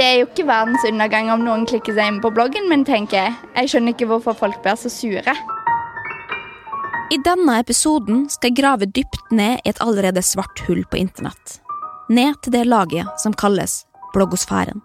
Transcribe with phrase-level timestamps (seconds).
[0.00, 3.18] Det er jo ikke verdens undergang om noen klikker seg inn på bloggen min, tenker
[3.18, 3.32] jeg.
[3.52, 5.34] Jeg skjønner ikke hvorfor folk blir så sure.
[7.12, 11.58] I denne episoden skal jeg grave dypt ned i et allerede svart hull på internett.
[12.08, 13.82] Ned til det laget som kalles
[14.14, 14.80] bloggosfæren.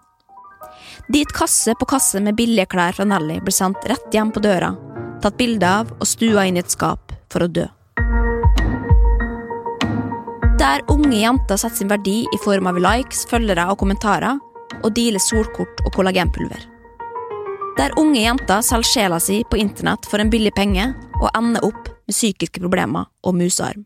[1.08, 4.74] Dit kasse på kasse med billige klær fra Nelly blir sendt rett hjem på døra,
[5.24, 7.64] tatt bilde av og stua inn i et skap for å dø.
[10.60, 14.42] Der unge jenter setter sin verdi i form av likes, følgere og kommentarer,
[14.82, 16.64] og dealer solkort og kollagenpulver.
[17.76, 20.88] Der unge jenter selger sjela si på internett for en billig penge
[21.20, 23.84] og ender opp med psykiske problemer og musearm.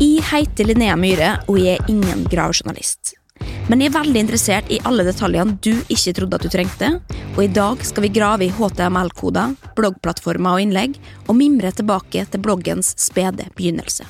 [0.00, 3.16] Jeg heter Linnea Myhre, og jeg er ingen gravejournalist.
[3.70, 6.92] Men jeg er veldig interessert i alle detaljene du ikke trodde at du trengte,
[7.34, 12.42] og i dag skal vi grave i HTML-koder, bloggplattformer og innlegg, og mimre tilbake til
[12.46, 14.06] bloggens spede begynnelse.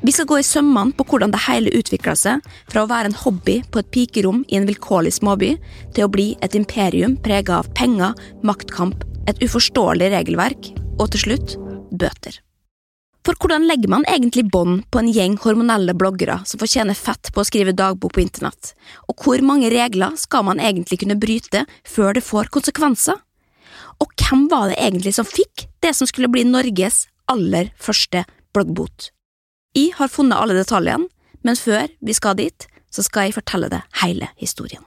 [0.00, 3.18] Vi skal gå i sømmene på hvordan det hele utvikla seg fra å være en
[3.20, 5.50] hobby på et pikerom i en vilkårlig småby,
[5.92, 11.58] til å bli et imperium prega av penger, maktkamp, et uforståelig regelverk og til slutt
[11.92, 12.40] bøter.
[13.28, 17.28] For hvordan legger man egentlig bånd på en gjeng hormonelle bloggere som får tjene fett
[17.34, 18.72] på å skrive dagbok på internett,
[19.04, 23.20] og hvor mange regler skal man egentlig kunne bryte før det får konsekvenser?
[24.00, 28.24] Og hvem var det egentlig som fikk det som skulle bli Norges aller første
[28.56, 29.12] bloggbot?
[29.70, 31.06] Jeg har funnet alle detaljene,
[31.46, 34.82] men før vi skal dit, så skal jeg fortelle deg hele historien.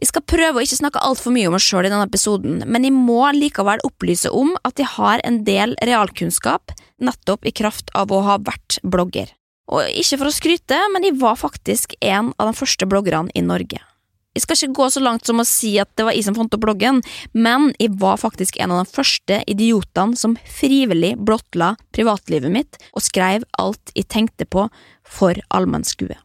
[0.00, 2.88] Jeg skal prøve å ikke snakke altfor mye om meg sjøl i denne episoden, men
[2.88, 8.08] jeg må likevel opplyse om at jeg har en del realkunnskap nettopp i kraft av
[8.08, 9.36] å ha vært blogger.
[9.68, 13.44] Og ikke for å skryte, men jeg var faktisk en av de første bloggerne i
[13.44, 13.84] Norge.
[14.32, 16.54] Jeg skal ikke gå så langt som å si at det var jeg som fant
[16.56, 17.02] opp bloggen,
[17.36, 23.04] men jeg var faktisk en av de første idiotene som frivillig blottla privatlivet mitt og
[23.04, 24.68] skrev alt jeg tenkte på
[25.04, 26.16] for allmennskue.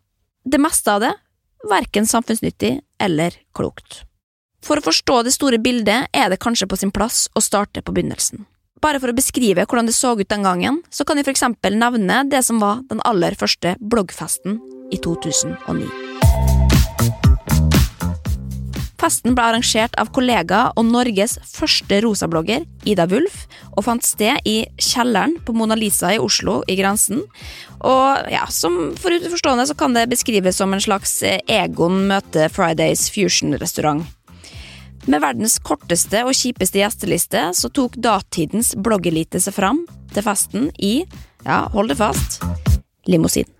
[0.47, 1.13] Det meste av det
[1.67, 4.03] verken samfunnsnyttig eller klokt.
[4.63, 7.93] For å forstå det store bildet er det kanskje på sin plass å starte på
[7.95, 8.47] begynnelsen.
[8.81, 11.77] Bare for å beskrive hvordan det så ut den gangen, så kan jeg for eksempel
[11.77, 14.61] nevne det som var den aller første bloggfesten
[14.93, 16.06] i 2009.
[18.97, 23.43] Festen ble arrangert av kollega og Norges første rosablogger, Ida Wulf,
[23.75, 27.21] og fant sted i kjelleren på Mona Lisa i Oslo, i Grensen.
[27.85, 33.05] Og ja, som for utenforstående så kan det beskrives som en slags Egon møte Fridays
[33.13, 34.01] Fusion-restaurant.
[35.07, 40.95] Med verdens korteste og kjipeste gjesteliste så tok datidens bloggelite seg fram til festen i,
[41.45, 42.41] ja, hold det fast,
[43.07, 43.56] limousin.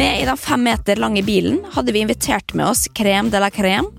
[0.00, 3.50] Med i den fem meter lange bilen hadde vi invitert med oss Krem de la
[3.50, 3.90] Crème,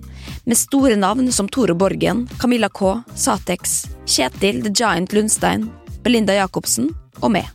[0.46, 5.68] med store navn som Tore Borgen, Camilla K, Satex, Kjetil The Giant Lundstein,
[6.02, 6.90] Belinda Jacobsen
[7.20, 7.46] og meg.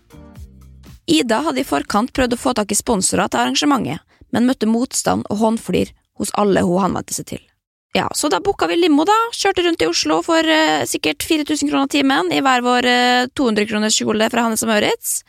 [1.11, 5.27] Ida hadde i forkant prøvd å få tak i sponsorer til arrangementet, men møtte motstand
[5.27, 5.91] og håndflir
[6.23, 7.45] hos alle hun henvendte seg til.
[7.99, 11.67] Ja, Så da booka vi limo, da, kjørte rundt i Oslo for uh, sikkert 4000
[11.67, 15.23] kroner timen i hver vår uh, 200 kroners kjole fra Hannes og Maurits,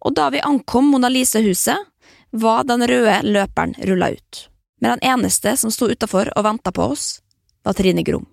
[0.00, 1.91] og da vi ankom Mona Lisa-huset,
[2.32, 4.46] var den røde løperen rulla ut,
[4.80, 7.20] men den eneste som sto utafor og venta på oss,
[7.62, 8.26] var Trine Grung.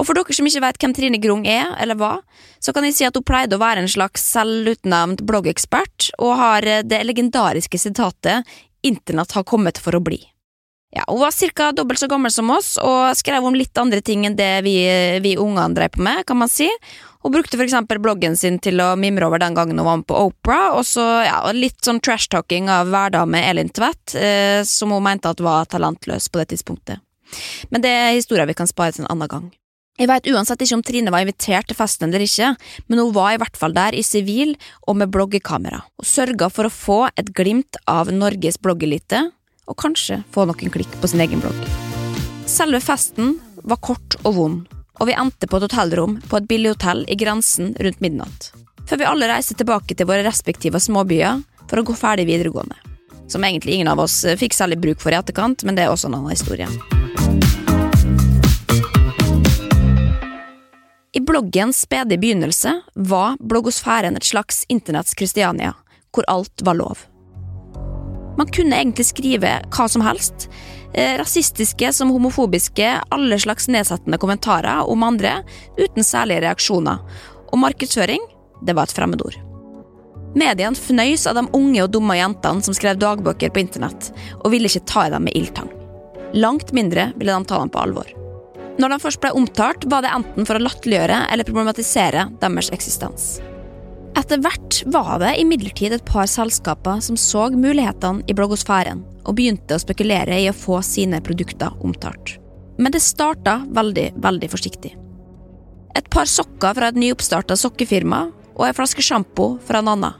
[0.00, 2.14] Og for dere som ikke vet hvem Trine Grung er, eller hva,
[2.62, 6.68] så kan jeg si at hun pleide å være en slags selvutnevnt bloggekspert, og har
[6.88, 8.48] det legendariske sitatet
[8.82, 10.18] Internett har kommet for å bli.
[10.92, 11.72] Ja, Hun var ca.
[11.72, 14.76] dobbelt så gammel som oss, og skrev om litt andre ting enn det vi,
[15.24, 16.68] vi ungene drev på med, kan man si,
[17.22, 20.18] hun brukte eksempel bloggen sin til å mimre over den gangen hun var med på
[20.26, 25.32] Opera, og så ja, litt sånn trash-talking av hverdame Elin Tvedt, eh, som hun mente
[25.32, 27.00] at var talentløs på det tidspunktet.
[27.72, 29.50] Men det er historier vi kan spare til en annen gang.
[30.00, 32.54] Jeg veit uansett ikke om Trine var invitert til festen eller ikke,
[32.88, 34.56] men hun var i hvert fall der i sivil
[34.88, 39.28] og med bloggekamera, og sørga for å få et glimt av Norges bloggelite,
[39.72, 41.56] og kanskje få noen klikk på sin egen blogg.
[42.48, 44.62] Selve festen var kort og vond,
[45.00, 48.52] og vi endte på et hotellrom på et billig hotell i grensen rundt midnatt.
[48.86, 51.40] Før vi alle reiste tilbake til våre respektive småbyer
[51.70, 52.76] for å gå ferdig videregående.
[53.30, 56.10] Som egentlig ingen av oss fikk særlig bruk for i etterkant, men det er også
[56.10, 56.68] en annen historie.
[61.12, 65.74] I bloggens spede begynnelse var bloggosfæren et slags internetts Kristiania,
[66.12, 67.06] hvor alt var lov.
[68.38, 70.48] Man kunne egentlig skrive hva som helst,
[70.94, 75.38] Eh, rasistiske som homofobiske, alle slags nedsettende kommentarer om andre,
[75.78, 76.98] uten særlige reaksjoner.
[77.52, 78.20] Og markedsføring,
[78.62, 79.38] det var et fremmedord.
[80.36, 84.68] Mediene fnøys av de unge og dumme jentene som skrev dagbøker på internett, og ville
[84.68, 85.70] ikke ta i dem med ildtang.
[86.34, 88.12] Langt mindre ville de ta dem på alvor.
[88.80, 93.40] Når de først ble omtalt, var det enten for å latterliggjøre eller problematisere deres eksistens.
[94.18, 99.76] Etter hvert var det imidlertid et par selskaper som så mulighetene i bloggosfæren, og begynte
[99.76, 102.36] å spekulere i å få sine produkter omtalt.
[102.76, 104.92] Men det starta veldig, veldig forsiktig.
[105.96, 108.26] Et par sokker fra et nyoppstarta sokkefirma
[108.56, 110.18] og ei flaske sjampo fra en annen.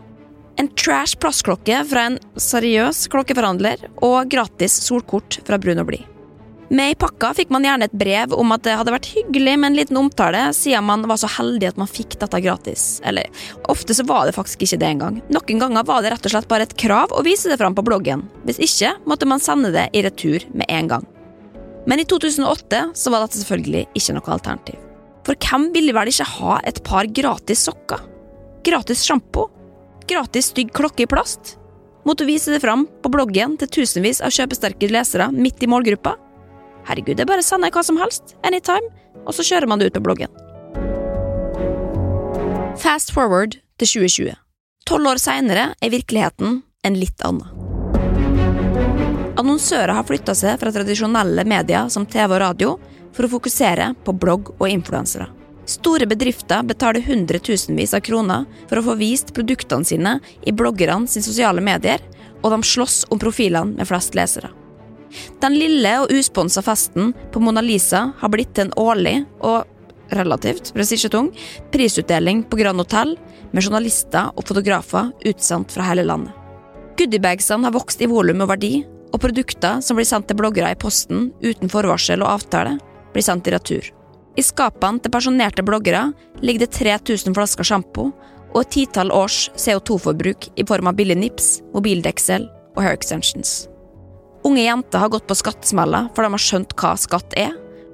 [0.61, 6.12] En trash plastklokke fra en seriøs klokkeforhandler og gratis solkort fra Brun og Blid.
[6.73, 9.69] Med i pakka fikk man gjerne et brev om at det hadde vært hyggelig med
[9.69, 12.85] en liten omtale, siden man var så heldig at man fikk dette gratis.
[13.05, 13.29] Eller
[13.69, 15.19] ofte så var det faktisk ikke det engang.
[15.29, 17.85] Noen ganger var det rett og slett bare et krav å vise det fram på
[17.85, 18.25] bloggen.
[18.49, 21.05] Hvis ikke måtte man sende det i retur med en gang.
[21.85, 24.81] Men i 2008 så var dette selvfølgelig ikke noe alternativ.
[25.29, 28.01] For hvem ville vel ikke ha et par gratis sokker?
[28.65, 29.51] Gratis sjampo?
[30.09, 31.59] Gratis stygg klokke i plast?
[32.09, 36.17] Måtte vise det fram på bloggen til tusenvis av kjøpesterke lesere midt i målgruppa?
[36.89, 38.89] Herregud, det er bare å sende hva som helst, anytime,
[39.27, 40.33] og så kjører man det ut på bloggen.
[42.83, 44.39] Fast forward til 2020.
[44.89, 47.47] Tolv år seinere er virkeligheten en litt annen.
[49.39, 52.73] Annonsører har flytta seg fra tradisjonelle medier som TV og radio
[53.15, 55.29] for å fokusere på blogg og influensere.
[55.69, 61.25] Store bedrifter betaler hundretusenvis av kroner for å få vist produktene sine i bloggerne sine
[61.25, 62.03] sosiale medier,
[62.43, 64.51] og de slåss om profilene med flest lesere.
[65.43, 69.69] Den lille og usponsa festen på Mona Lisa har blitt en årlig og
[70.13, 71.31] relativt prestisjetung
[71.73, 73.17] prisutdeling på Grand Hotel
[73.53, 76.33] med journalister og fotografer utsendt fra hele landet.
[76.99, 78.83] Goodiebagsene har vokst i volum og verdi,
[79.13, 82.79] og produkter som blir sendt til bloggere i posten uten forvarsel og avtale,
[83.13, 83.89] blir sendt i retur.
[84.37, 86.07] I skapene til pensjonerte bloggere
[86.41, 88.09] ligger det 3000 flasker sjampo
[88.53, 93.72] og et titall års CO2-forbruk i form av billig nips, mobildeksel og hair extensions.
[94.43, 97.53] Unge jenter har gått på skattesmeller for de har skjønt hva skatt er.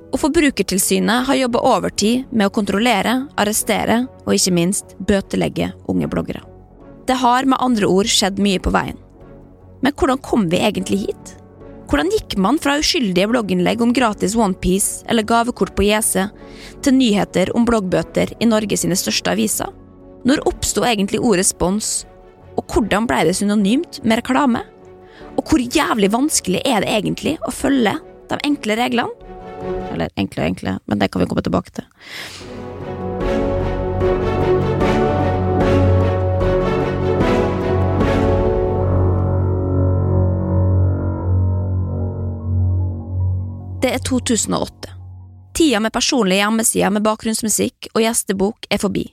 [0.08, 6.40] Og Forbrukertilsynet har jobba overtid med å kontrollere, arrestere og ikke minst bøtelegge unge bloggere.
[7.08, 8.96] Det har med andre ord skjedd mye på veien.
[9.84, 11.34] Men hvordan kom vi egentlig hit?
[11.88, 16.26] Hvordan gikk man fra uskyldige blogginnlegg om gratis OnePiece eller gavekort på JC,
[16.84, 19.70] til nyheter om bloggbøter i Norge sine største aviser?
[20.28, 22.02] Når oppsto egentlig ordet spons,
[22.58, 24.64] og hvordan ble det synonymt med reklame?
[25.38, 27.96] Og hvor jævlig vanskelig er det egentlig å følge
[28.28, 29.34] de enkle reglene?
[29.92, 31.88] Eller enkle og enkle, men det kan vi komme tilbake til.
[43.82, 44.94] Det er 2008.
[45.54, 49.04] Tida med personlige hjemmesider med bakgrunnsmusikk og gjestebok er forbi.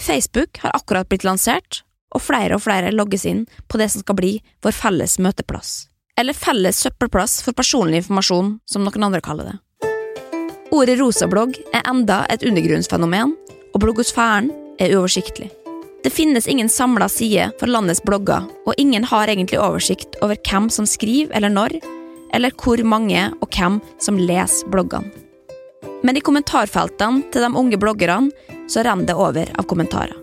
[0.00, 1.82] Facebook har akkurat blitt lansert,
[2.14, 4.32] og flere og flere logges inn på det som skal bli
[4.64, 5.86] vår felles møteplass.
[6.20, 9.56] Eller felles søppelplass for personlig informasjon, som noen andre kaller det.
[10.70, 13.32] Ordet rosablogg er enda et undergrunnsfenomen,
[13.74, 14.50] og bloggosfæren
[14.82, 15.48] er uoversiktlig.
[16.04, 20.70] Det finnes ingen samla side for landets blogger, og ingen har egentlig oversikt over hvem
[20.72, 21.74] som skriver eller når,
[22.32, 25.10] eller hvor mange og hvem som leser bloggene.
[26.00, 28.30] Men i kommentarfeltene til de unge bloggerne
[28.70, 30.16] så renner det over av kommentarer.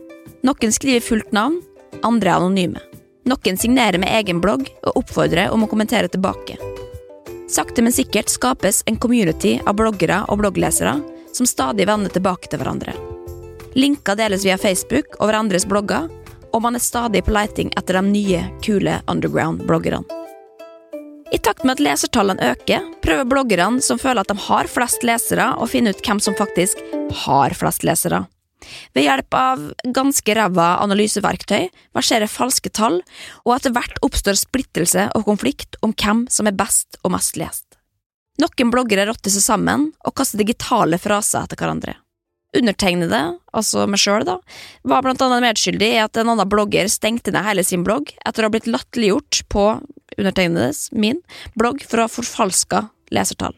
[0.47, 1.59] Noen skriver fullt navn,
[2.05, 2.81] andre anonyme.
[3.27, 6.55] Noen signerer med egen blogg og oppfordrer om å kommentere tilbake.
[7.47, 10.97] Sakte, men sikkert skapes en community av bloggere og blogglesere
[11.35, 12.95] som stadig vender tilbake til hverandre.
[13.77, 16.07] Linker deles via Facebook og hverandres blogger,
[16.53, 20.03] og man er stadig på leiting etter de nye, kule underground-bloggerne.
[21.31, 25.51] I takt med at lesertallene øker, prøver bloggerne som føler at de har flest lesere,
[25.59, 26.79] å finne ut hvem som faktisk
[27.25, 28.23] har flest lesere.
[28.95, 29.63] Ved hjelp av
[29.95, 33.01] ganske ræva analyseverktøy verserer falske tall,
[33.45, 37.65] og etter hvert oppstår splittelse og konflikt om hvem som er best og mest lest.
[38.41, 41.95] Noen bloggere rotter seg sammen og kaster digitale fraser etter hverandre.
[42.57, 43.21] Undertegnede,
[43.51, 44.37] altså meg sjøl, da,
[44.87, 48.45] var blant annet medskyldig i at en annen blogger stengte ned hele sin blogg etter
[48.45, 49.65] å ha blitt latterliggjort på
[50.17, 51.19] undertegnedes, min,
[51.59, 53.57] blogg for å ha forfalska lesertall.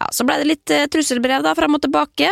[0.00, 2.30] Ja, Så ble det litt eh, trusselbrev da, frem og tilbake,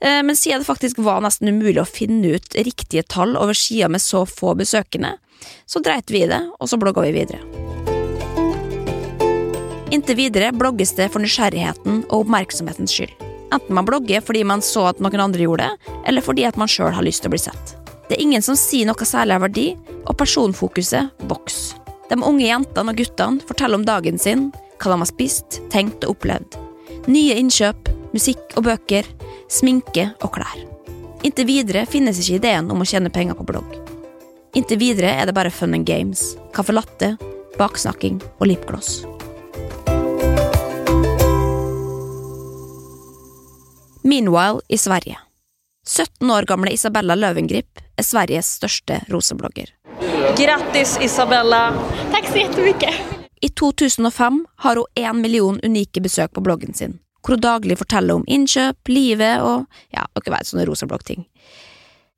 [0.00, 3.92] eh, men siden det faktisk var nesten umulig å finne ut riktige tall over sider
[3.92, 5.16] med så få besøkende,
[5.66, 7.42] så dreit vi i det, og så blogga vi videre.
[9.94, 13.14] Inntil videre blogges det for nysgjerrigheten og oppmerksomhetens skyld.
[13.54, 16.70] Enten man blogger fordi man så at noen andre gjorde det, eller fordi at man
[16.70, 17.76] sjøl har lyst til å bli sett.
[18.08, 19.66] Det er ingen som sier noe særlig av verdi,
[20.06, 21.78] og personfokuset vokser.
[22.06, 26.16] De unge jentene og guttene forteller om dagen sin, hva de har spist, tenkt og
[26.16, 26.56] opplevd.
[27.10, 29.08] Nye innkjøp, musikk og bøker,
[29.52, 30.62] sminke og klær.
[31.26, 33.76] Inntil videre finnes ikke ideen om å tjene penger på blogg.
[34.56, 37.14] Inntil videre er det bare fun and games, caffè latte,
[37.58, 39.02] baksnakking og lipgloss.
[44.06, 45.18] Meanwhile i Sverige.
[45.86, 49.70] 17 år gamle Isabella Løvengrip er Sveriges største roseblogger.
[50.38, 51.74] Grattis, Isabella!
[52.12, 53.25] Takk så jättemycket.
[53.40, 58.16] I 2005 har hun én million unike besøk på bloggen sin, hvor hun daglig forteller
[58.16, 61.26] om innkjøp, livet og ja, dere vet sånne rosa bloggting.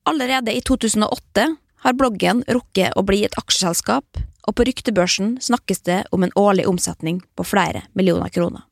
[0.09, 1.49] Allerede i 2008
[1.85, 6.67] har bloggen rukket å bli et aksjeselskap, og på ryktebørsen snakkes det om en årlig
[6.71, 8.65] omsetning på flere millioner kroner.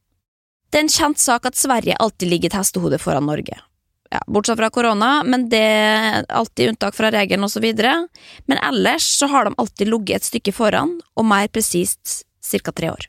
[0.71, 3.59] Det er en kjent sak at Sverige alltid ligger et hestehode foran Norge.
[4.11, 7.65] Ja, bortsett fra korona, men det er alltid unntak fra regelen osv.
[8.47, 12.73] Men ellers så har de alltid ligget et stykke foran, og mer presist ca.
[12.73, 13.09] tre år.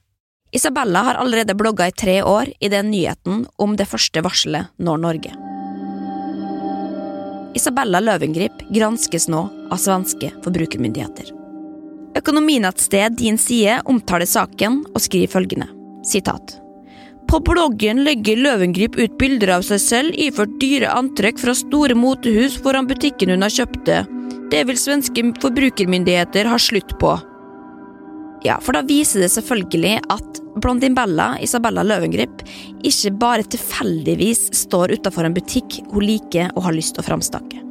[0.52, 4.98] Isabella har allerede blogga i tre år i den nyheten om det første varselet når
[5.04, 5.34] Norge.
[7.58, 11.34] Isabella Løvengrip granskes nå av svenske forbrukermyndigheter.
[12.18, 15.68] Økonominettstedet Din Side omtaler saken og skriver følgende,
[16.06, 16.58] sitat.
[17.28, 22.56] På bloggen legger Løvengrip ut bilder av seg selv iført dyre antrekk fra store motehus
[22.64, 24.04] foran butikken hun har kjøpt det.
[24.54, 27.18] Det vil svenske forbrukermyndigheter ha slutt på.
[28.48, 32.44] Ja, for da viser det selvfølgelig at blondinbella Isabella Løvengrip,
[32.88, 37.64] ikke bare tilfeldigvis står utafor en butikk hun liker og har lyst til å framstakke.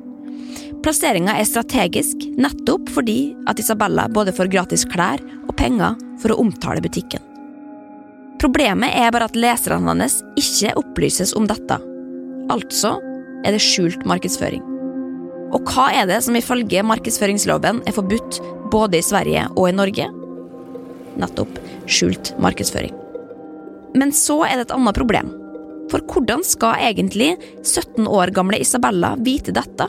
[0.85, 6.38] Plasseringa er strategisk nettopp fordi at Isabella både får gratis klær og penger for å
[6.45, 7.25] omtale butikken.
[8.37, 11.80] Problemet er bare at leserne hennes ikke opplyses om dette.
[12.52, 12.99] Altså
[13.47, 14.61] er det skjult markedsføring.
[15.56, 20.11] Og hva er det som ifølge markedsføringsloven er forbudt både i Sverige og i Norge?
[21.21, 21.59] Nettopp
[21.89, 22.95] skjult markedsføring.
[23.97, 25.33] Men så er det et annet problem.
[25.91, 29.87] For hvordan skal egentlig 17 år gamle Isabella vite dette?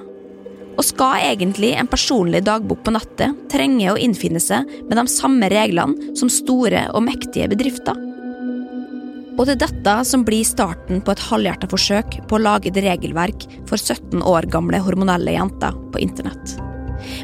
[0.78, 5.50] Og skal egentlig en personlig dagbok på nettet trenge å innfinne seg med de samme
[5.50, 7.98] reglene som store og mektige bedrifter?
[9.38, 12.80] Og det er dette som blir starten på et halvhjerta forsøk på å lage et
[12.82, 16.58] regelverk for 17 år gamle hormonelle jenter på internett.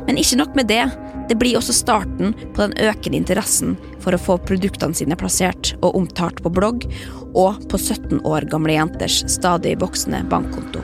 [0.07, 0.83] Men ikke nok med det,
[1.29, 5.95] det blir også starten på den økende interessen for å få produktene sine plassert og
[5.99, 6.87] omtalt på blogg,
[7.33, 10.83] og på 17 år gamle jenters stadig voksende bankkonto.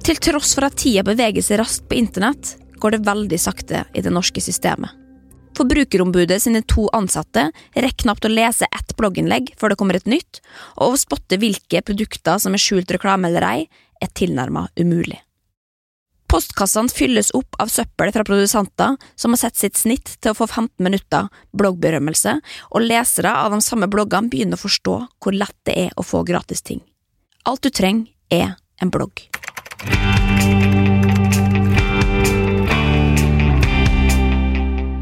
[0.00, 4.02] Til tross for at tida beveger seg raskt på internett, går det veldig sakte i
[4.02, 4.96] det norske systemet.
[5.60, 10.40] Forbrukerombudet sine to ansatte rekker knapt å lese ett blogginnlegg før det kommer et nytt,
[10.80, 13.66] og å spotte hvilke produkter som er skjult reklame eller ei,
[14.00, 15.20] er tilnærma umulig.
[16.30, 20.46] Postkassene fylles opp av søppel fra produsenter som har sett sitt snitt til å få
[20.46, 21.26] 15 minutter
[21.58, 22.36] bloggberømmelse,
[22.70, 26.22] og lesere av de samme bloggene begynner å forstå hvor lett det er å få
[26.28, 26.84] gratis ting.
[27.50, 29.24] Alt du trenger, er en blogg.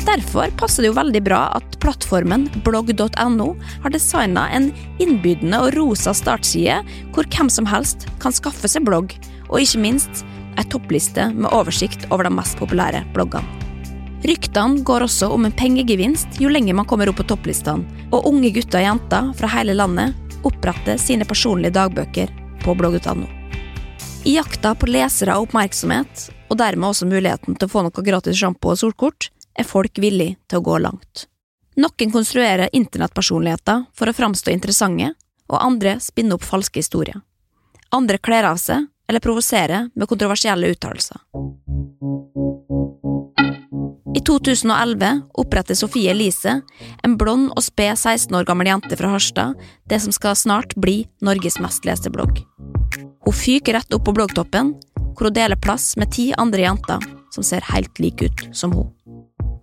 [0.08, 3.50] Derfor passer det jo veldig bra at plattformen blogg.no
[3.84, 6.80] har designa en innbydende og rosa startside
[7.12, 9.12] hvor hvem som helst kan skaffe seg blogg,
[9.52, 10.24] og ikke minst
[10.58, 13.46] ei toppliste med oversikt over de mest populære bloggene.
[14.26, 18.50] Ryktene går også om en pengegevinst jo lenger man kommer opp på topplistene, og unge
[18.50, 20.16] gutter og jenter fra hele landet
[20.48, 22.32] oppretter sine personlige dagbøker
[22.64, 23.28] på blogg.no.
[24.26, 28.40] I jakta på lesere og oppmerksomhet, og dermed også muligheten til å få noe gratis
[28.40, 31.28] sjampo og solkort, er folk villig til å gå langt.
[31.78, 35.12] Noen konstruerer internettpersonligheter for å framstå interessante,
[35.48, 37.22] og andre spinner opp falske historier.
[37.94, 41.20] Andre kler av seg eller provosere med kontroversielle uttalelser.
[44.16, 46.60] I 2011 oppretter Sofie Elise,
[47.04, 49.54] en blond og sped 16 år gammel jente fra Harstad,
[49.88, 52.40] det som skal snart bli Norges mest leste blogg.
[53.24, 54.74] Hun fyker rett opp på bloggtoppen,
[55.14, 58.90] hvor hun deler plass med ti andre jenter som ser helt like ut som hun.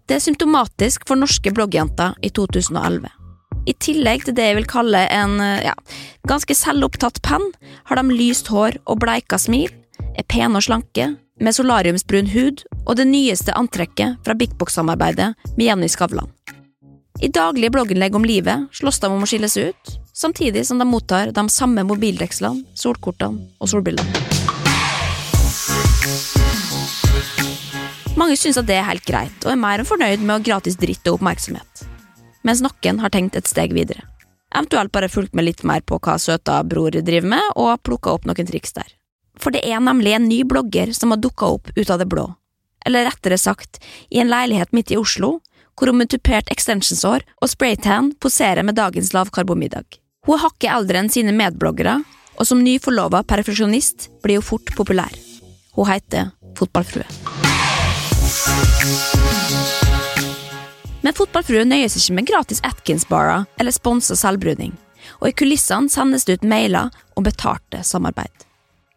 [0.05, 3.09] Det er symptomatisk for norske bloggjenter i 2011.
[3.65, 5.73] I tillegg til det jeg vil kalle en ja,
[6.29, 7.47] ganske selvopptatt penn,
[7.89, 9.71] har de lyst hår og bleika smil,
[10.15, 15.65] er pene og slanke, med solariumsbrun hud og det nyeste antrekket fra Big Box-samarbeidet med
[15.65, 16.29] Jenny Skavlan.
[17.23, 20.87] I daglige blogginnlegg om livet slåss de om å skille seg ut, samtidig som de
[20.87, 24.23] mottar de samme mobildekslene, solkortene og solbrillene.
[28.15, 30.79] Mange syns at det er helt greit, og er mer enn fornøyd med å gratis
[30.79, 31.84] dritt og oppmerksomhet.
[32.45, 34.05] Mens noen har tenkt et steg videre.
[34.55, 38.27] Eventuelt bare fulgt med litt mer på hva søta bror driver med, og plukka opp
[38.29, 38.87] noen triks der.
[39.41, 42.29] For det er nemlig en ny blogger som har dukka opp ut av det blå.
[42.85, 43.81] Eller rettere sagt,
[44.13, 45.39] i en leilighet midt i Oslo,
[45.75, 49.99] hvor hun med tupert extensionsår og spraytan poserer med dagens lavkarbomiddag.
[50.25, 51.97] Hun er hakket eldre enn sine medbloggere,
[52.35, 55.11] og som nyforlova perfeksjonist blir hun fort populær.
[55.75, 57.09] Hun heter Fotballfrue.
[61.05, 64.71] Men Fotballfrue nøyer seg ikke med gratis Atkins-barer eller sponsa selvbruning.
[65.19, 68.33] Og i kulissene sendes det ut mailer om betalte samarbeid.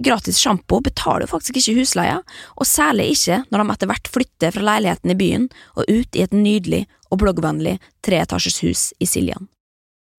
[0.01, 2.23] Gratis sjampo betaler faktisk ikke husleia,
[2.57, 6.25] og særlig ikke når de etter hvert flytter fra leiligheten i byen og ut i
[6.25, 9.51] et nydelig og bloggvennlig treetasjes hus i Siljan.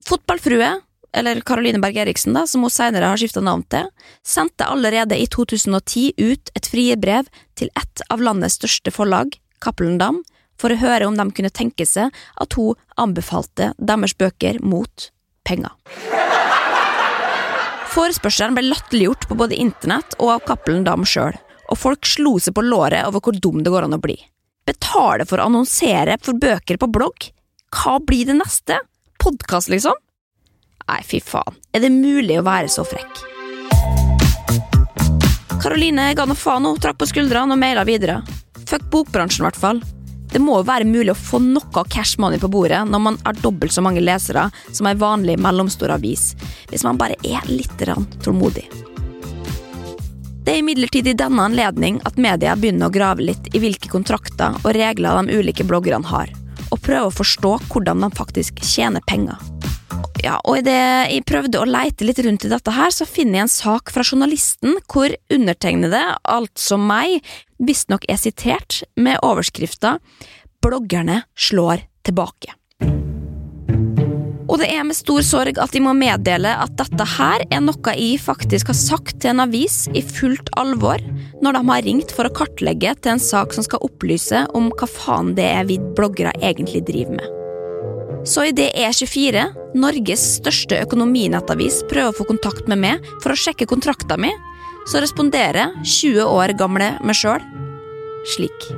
[0.05, 0.69] Fotballfrue,
[1.15, 3.89] eller Caroline Berg Eriksen, da, som hun senere har skifta navn til,
[4.21, 10.21] sendte allerede i 2010 ut et friebrev til ett av landets største forlag, Cappelen Dam,
[10.59, 15.09] for å høre om de kunne tenke seg at hun anbefalte deres bøker mot
[15.47, 15.71] penger.
[17.89, 21.33] Forespørselen ble latterliggjort på både internett og av Cappelen Dam sjøl,
[21.69, 24.17] og folk slo seg på låret over hvor dum det går an å bli.
[24.69, 27.31] Betale for å annonsere for bøker på blogg?
[27.73, 28.77] Hva blir det neste?
[29.21, 29.97] Podkast, liksom?
[30.89, 33.25] Nei, fy faen, er det mulig å være så frekk?
[35.59, 38.21] Karoline ga nå faen, hun trakk på skuldrene og maila videre.
[38.69, 39.81] Fuck bokbransjen, i hvert fall.
[40.29, 43.39] Det må jo være mulig å få noe cash money på bordet når man har
[43.41, 46.35] dobbelt så mange lesere som ei vanlig mellomstor avis,
[46.69, 47.73] hvis man bare er litt
[48.21, 48.67] tålmodig.
[50.45, 54.55] Det er imidlertid i denne anledning at media begynner å grave litt i hvilke kontrakter
[54.63, 56.31] og regler de ulike bloggerne har,
[56.69, 59.37] og prøve å forstå hvordan de faktisk tjener penger.
[60.19, 60.75] Ja, og Idet
[61.13, 64.03] jeg prøvde å leite litt rundt i dette, her, så finner jeg en sak fra
[64.03, 67.23] journalisten hvor undertegnede, altså meg,
[67.59, 69.97] visstnok er sitert med overskrifta
[70.59, 72.55] 'Bloggerne slår tilbake'.
[74.49, 77.93] Og det er med stor sorg at de må meddele at dette her er noe
[77.93, 80.99] jeg faktisk har sagt til en avis i fullt alvor
[81.39, 84.89] når de har ringt for å kartlegge til en sak som skal opplyse om hva
[84.89, 87.38] faen det er vi bloggere egentlig driver med.
[88.27, 89.45] Så idet E24,
[89.79, 94.31] Norges største økonominettavis, prøver å få kontakt med meg for å sjekke kontrakta mi,
[94.89, 97.43] så responderer 20 år gamle meg sjøl
[98.27, 98.69] slik.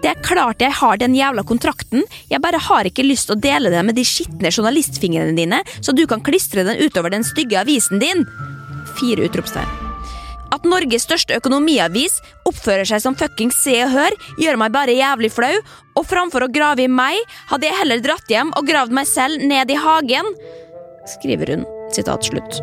[0.00, 3.42] Det er klart jeg har den jævla kontrakten, jeg bare har ikke lyst til å
[3.42, 7.60] dele den med de skitne journalistfingrene dine, så du kan klistre den utover den stygge
[7.60, 8.26] avisen din.
[8.96, 9.89] Fire utropstegn.
[10.60, 15.30] At Norges største økonomiavis oppfører seg som fuckings Se og Hør, gjør meg bare jævlig
[15.32, 15.54] flau,
[15.96, 17.16] og framfor å grave i meg,
[17.48, 20.28] hadde jeg heller dratt hjem og gravd meg selv ned i hagen,
[21.08, 21.64] skriver hun.
[21.96, 22.60] Sitat slutt.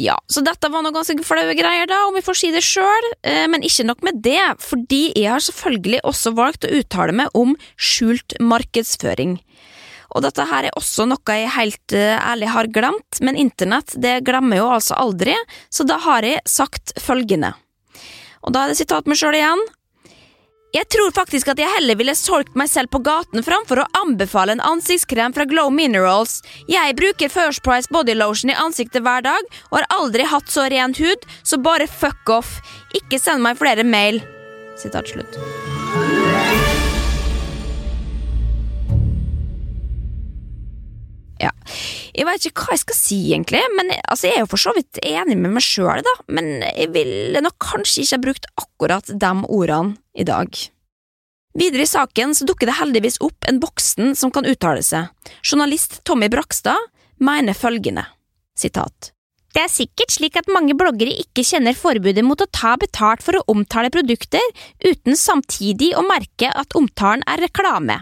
[0.00, 3.08] Ja, så dette var noe ganske flaue greier, da, om vi får si det sjøl,
[3.28, 7.36] eh, men ikke nok med det, fordi jeg har selvfølgelig også valgt å uttale meg
[7.36, 9.36] om skjult markedsføring.
[10.12, 14.20] Og dette her er også noe jeg helt uh, ærlig har glemt, men internett det
[14.26, 15.36] glemmer jo altså aldri,
[15.72, 17.54] så da har jeg sagt følgende.
[18.42, 19.62] Og da er det sitat meg sjøl igjen.
[20.72, 24.54] Jeg tror faktisk at jeg heller ville solgt meg selv på gaten framfor å anbefale
[24.56, 26.38] en ansiktskrem fra Glow Minerals.
[26.64, 30.70] Jeg bruker First Price Body Lotion i ansiktet hver dag og har aldri hatt så
[30.72, 32.56] ren hud, så bare fuck off.
[32.96, 34.22] Ikke send meg flere mail.
[34.80, 36.21] Sitat slutt.
[41.42, 41.50] Ja.
[42.14, 44.74] Jeg vet ikke hva jeg skal si, egentlig, men altså, jeg er jo for så
[44.76, 49.10] vidt enig med meg sjøl, da, men jeg ville nok kanskje ikke ha brukt akkurat
[49.10, 50.62] de ordene i dag.
[51.58, 55.10] Videre i saken så dukker det heldigvis opp en voksen som kan uttale seg.
[55.44, 56.78] Journalist Tommy Brakstad
[57.20, 58.06] mener følgende,
[58.56, 59.12] sitat.
[59.52, 63.36] Det er sikkert slik at mange bloggere ikke kjenner forbudet mot å ta betalt for
[63.36, 64.40] å omtale produkter,
[64.80, 68.00] uten samtidig å merke at omtalen er reklame.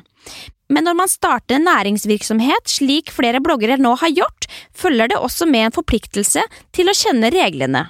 [0.70, 5.48] Men når man starter en næringsvirksomhet, slik flere bloggere nå har gjort, følger det også
[5.50, 6.44] med en forpliktelse
[6.76, 7.88] til å kjenne reglene.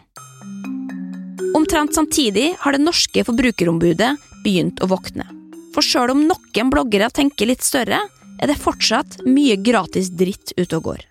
[1.56, 4.14] Omtrent samtidig har det norske forbrukerombudet
[4.44, 5.26] begynt å våkne.
[5.74, 8.00] For sjøl om noen bloggere tenker litt større,
[8.40, 11.04] er det fortsatt mye gratis dritt ute og går.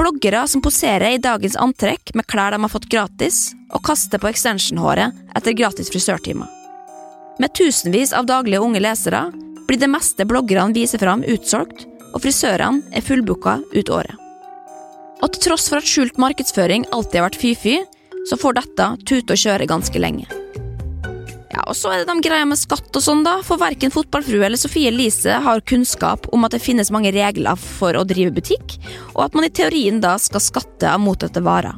[0.00, 4.32] Bloggere som poserer i dagens antrekk med klær de har fått gratis, og kaster på
[4.32, 6.50] extensionhåret etter gratis frisørtimer.
[7.38, 9.28] Med tusenvis av daglige unge lesere
[9.68, 14.18] blir det meste bloggerne viser fram utsolgt, og frisørene er fullbooka ut året.
[15.22, 17.76] Og til tross for at skjult markedsføring alltid har vært fy-fy,
[18.28, 20.26] så får dette tute og kjøre ganske lenge.
[21.52, 24.46] Ja, og så er det de greia med skatt og sånn, da, for verken Fotballfrue
[24.46, 28.78] eller Sofie Elise har kunnskap om at det finnes mange regler for å drive butikk,
[29.12, 31.76] og at man i teorien da skal skatte av mottatte varer.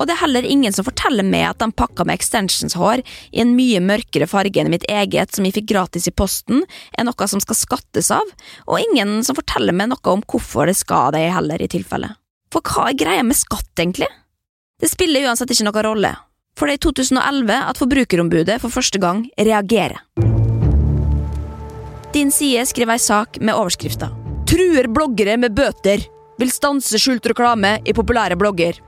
[0.00, 3.52] Og det er heller ingen som forteller meg at de pakka med extensionshår i en
[3.52, 6.64] mye mørkere farge enn mitt eget som jeg fikk gratis i posten,
[6.96, 8.24] er noe som skal skattes av,
[8.64, 12.14] og ingen som forteller meg noe om hvorfor det skal det heller, i tilfelle.
[12.50, 14.08] For hva er greia med skatt, egentlig?
[14.80, 16.14] Det spiller uansett ikke noen rolle,
[16.56, 20.00] for det er i 2011 at Forbrukerombudet for første gang reagerer.
[22.10, 24.08] Din side skriver ei sak med overskrifta
[24.50, 26.02] Truer bloggere med bøter!
[26.40, 28.80] Vil stanse skjult reklame i populære blogger.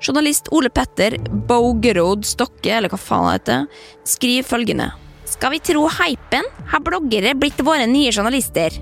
[0.00, 1.16] Journalist Ole Petter
[1.48, 3.66] Bogerod Stokke, eller hva faen han heter,
[4.04, 4.90] skriver følgende.
[5.26, 8.76] Skal vi tro hypen, har bloggere blitt våre nye journalister.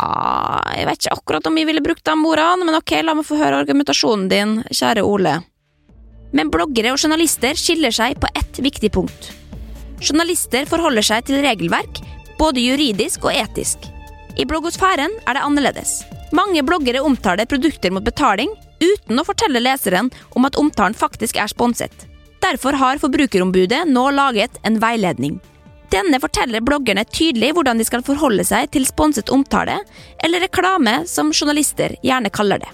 [0.00, 3.28] Ah, jeg vet ikke akkurat om vi ville brukt de ordene, men ok, la meg
[3.28, 5.36] få høre argumentasjonen din, kjære Ole.
[6.32, 9.32] Men bloggere og journalister skiller seg på ett viktig punkt.
[10.02, 12.00] Journalister forholder seg til regelverk,
[12.40, 13.84] både juridisk og etisk.
[14.40, 16.00] I bloggosfæren er det annerledes.
[16.32, 18.50] Mange bloggere omtaler produkter mot betaling
[18.82, 22.08] uten å fortelle leseren om at omtalen faktisk er sponset.
[22.42, 25.38] Derfor har Forbrukerombudet nå laget en veiledning.
[25.92, 29.76] Denne forteller bloggerne tydelig hvordan de skal forholde seg til sponset omtale,
[30.24, 32.70] eller reklame, som journalister gjerne kaller det.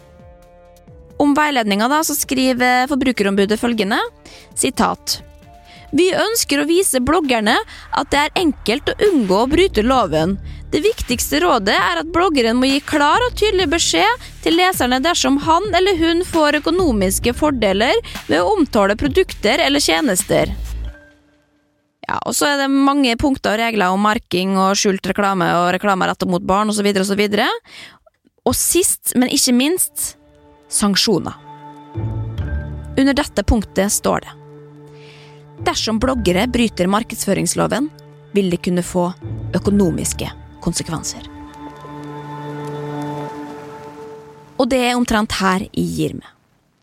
[1.18, 3.98] Om veiledninga skriver Forbrukerombudet følgende
[4.54, 5.18] sitat
[5.90, 7.56] Vi ønsker å vise bloggerne
[7.90, 10.36] at det er enkelt å unngå å bryte loven.
[10.68, 15.38] Det viktigste rådet er at bloggeren må gi klar og tydelig beskjed til leserne dersom
[15.46, 17.96] han eller hun får økonomiske fordeler
[18.28, 20.52] ved å omtale produkter eller tjenester.
[22.08, 25.70] Ja, og så er det mange punkter og regler om marking og skjult reklame og
[25.76, 26.88] reklame rettet mot barn osv.
[27.16, 30.16] videre Og og sist, men ikke minst,
[30.72, 31.36] sanksjoner.
[32.98, 34.34] Under dette punktet står det
[35.68, 37.90] Dersom bloggere bryter markedsføringsloven,
[38.32, 39.10] vil de kunne få
[39.58, 40.30] økonomiske
[40.64, 41.26] konsekvenser.
[44.58, 46.28] Og det er omtrent her jeg gir meg.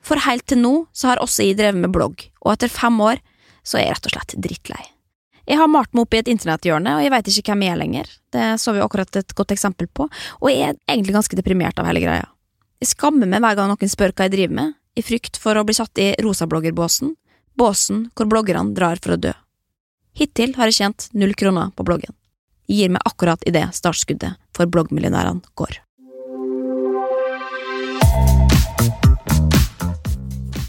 [0.05, 3.21] For helt til nå så har også jeg drevet med blogg, og etter fem år
[3.65, 4.83] så er jeg rett og slett drittlei.
[5.45, 7.81] Jeg har malt meg opp i et internetthjørne, og jeg veit ikke hvem jeg er
[7.81, 8.07] lenger.
[8.33, 11.89] Det så vi akkurat et godt eksempel på, og jeg er egentlig ganske deprimert av
[11.89, 12.25] hele greia.
[12.81, 15.65] Jeg skammer meg hver gang noen spør hva jeg driver med, i frykt for å
[15.67, 17.13] bli satt i rosabloggerbåsen,
[17.59, 19.33] båsen hvor bloggerne drar for å dø.
[20.15, 22.15] Hittil har jeg tjent null kroner på bloggen.
[22.67, 25.81] Gir meg akkurat idet startskuddet for bloggmillionærene går.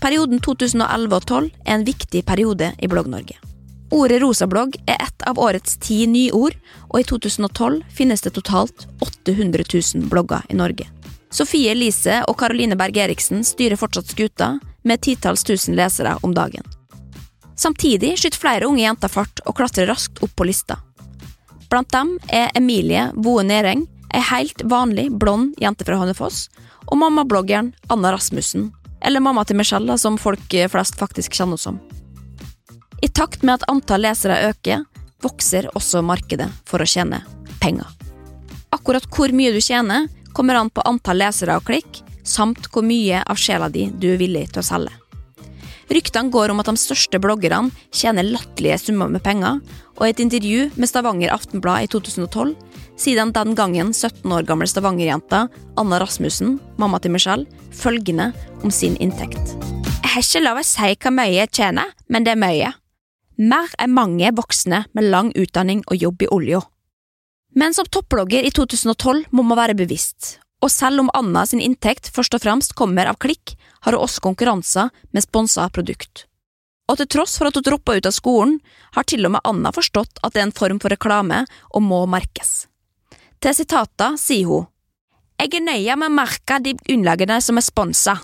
[0.01, 3.41] Perioden 2011 og 2012 er en viktig periode i Blogg-Norge.
[3.91, 6.55] Ordet rosablogg er ett av årets ti nyord,
[6.91, 10.89] og i 2012 finnes det totalt 800 000 blogger i Norge.
[11.31, 14.57] Sofie Elise og Caroline Berg Eriksen styrer fortsatt skuta,
[14.87, 16.63] med titalls tusen lesere om dagen.
[17.59, 20.79] Samtidig skyter flere unge jenter fart og klatrer raskt opp på lista.
[21.77, 26.47] Blant dem er Emilie Boe Nereng, ei helt vanlig, blond jente fra Hønefoss,
[26.89, 28.71] og mammabloggeren Anna Rasmussen,
[29.05, 31.77] eller mamma til Michelle, som folk flest faktisk kjenner som.
[33.05, 34.87] I takt med at antall lesere øker,
[35.21, 37.21] vokser også markedet for å tjene
[37.61, 37.93] penger.
[38.73, 43.21] Akkurat hvor mye du tjener, kommer an på antall lesere og klikk, samt hvor mye
[43.21, 44.97] av sjela di du er villig til å selge.
[45.87, 49.61] Ryktene går om at de største bloggerne tjener latterlige summer med penger,
[49.97, 52.57] og i et intervju med Stavanger Aftenblad i 2012
[52.99, 55.47] sier den gangen 17 år gamle Stavanger-jenta
[55.79, 58.33] Anna Rasmussen, mamma til Michelle, følgende
[58.65, 59.55] om sin inntekt.
[60.03, 62.73] Jeg har ikke lov å si hva mye jeg tjener, men det er mye.
[63.37, 66.63] Mer enn mange voksne med lang utdanning og jobb i olja.
[67.57, 72.09] Men som topplogger i 2012 må man være bevisst, og selv om Anna sin inntekt
[72.13, 73.55] først og fremst kommer av klikk,
[73.87, 76.27] har hun også konkurranser med sponsa produkt.
[76.91, 78.59] Og til tross for at hun droppa ut av skolen,
[78.95, 82.05] har til og med Anna forstått at det er en form for reklame og må
[82.11, 82.67] merkes.
[83.43, 84.67] Til sitata sier hun
[85.41, 88.17] Jeg er nøye med å merke de unnlagene som er sponsa.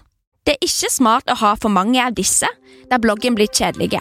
[0.43, 2.49] Det er ikke smart å ha for mange av disse,
[2.91, 4.01] der bloggen blir kjedelige.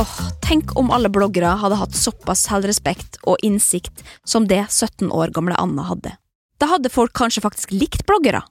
[0.00, 5.32] Åh, Tenk om alle bloggere hadde hatt såpass selvrespekt og innsikt som det 17 år
[5.34, 6.12] gamle Anna hadde.
[6.62, 8.44] Da hadde folk kanskje faktisk likt bloggere.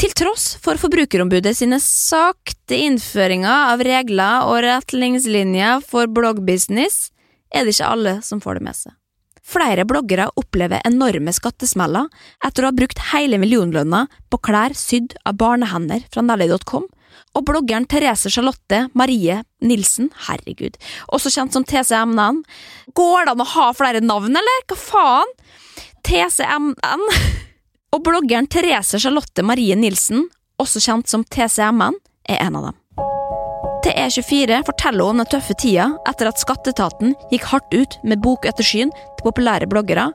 [0.00, 7.08] Til tross for Forbrukerombudet sine sakte innføringer av regler og retningslinjer for bloggbusiness,
[7.54, 8.96] er det ikke alle som får det med seg.
[9.44, 12.08] Flere bloggere opplever enorme skattesmeller
[12.46, 16.88] etter å ha brukt hele millionlønna på klær sydd av barnehender fra Nelly.com
[17.34, 20.78] og bloggeren Therese Charlotte Marie Nilsen, herregud,
[21.14, 22.42] også kjent som TCMN.
[22.96, 24.62] Går det an å ha flere navn, eller?
[24.70, 25.34] Hva faen?
[26.06, 27.08] TCMN.
[27.94, 30.24] Og bloggeren Therese Charlotte Marie Nilsen,
[30.58, 31.94] også kjent som TCMN,
[32.26, 32.80] er en av dem.
[33.84, 38.22] Til E24 forteller hun om den tøffe tida etter at skatteetaten gikk hardt ut med
[38.24, 40.08] bokettersyn til populære bloggere,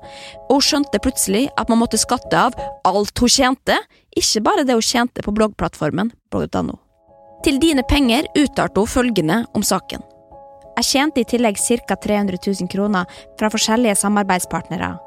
[0.49, 2.57] og hun skjønte plutselig at man måtte skatte av
[2.89, 3.77] alt hun tjente,
[4.17, 6.79] ikke bare det hun tjente på bloggplattformen blogg.no.
[7.45, 10.01] Til dine penger uttalte hun følgende om saken.
[10.79, 11.95] Jeg tjente i tillegg ca.
[11.95, 14.97] 300 000 kroner fra forskjellige samarbeidspartnere.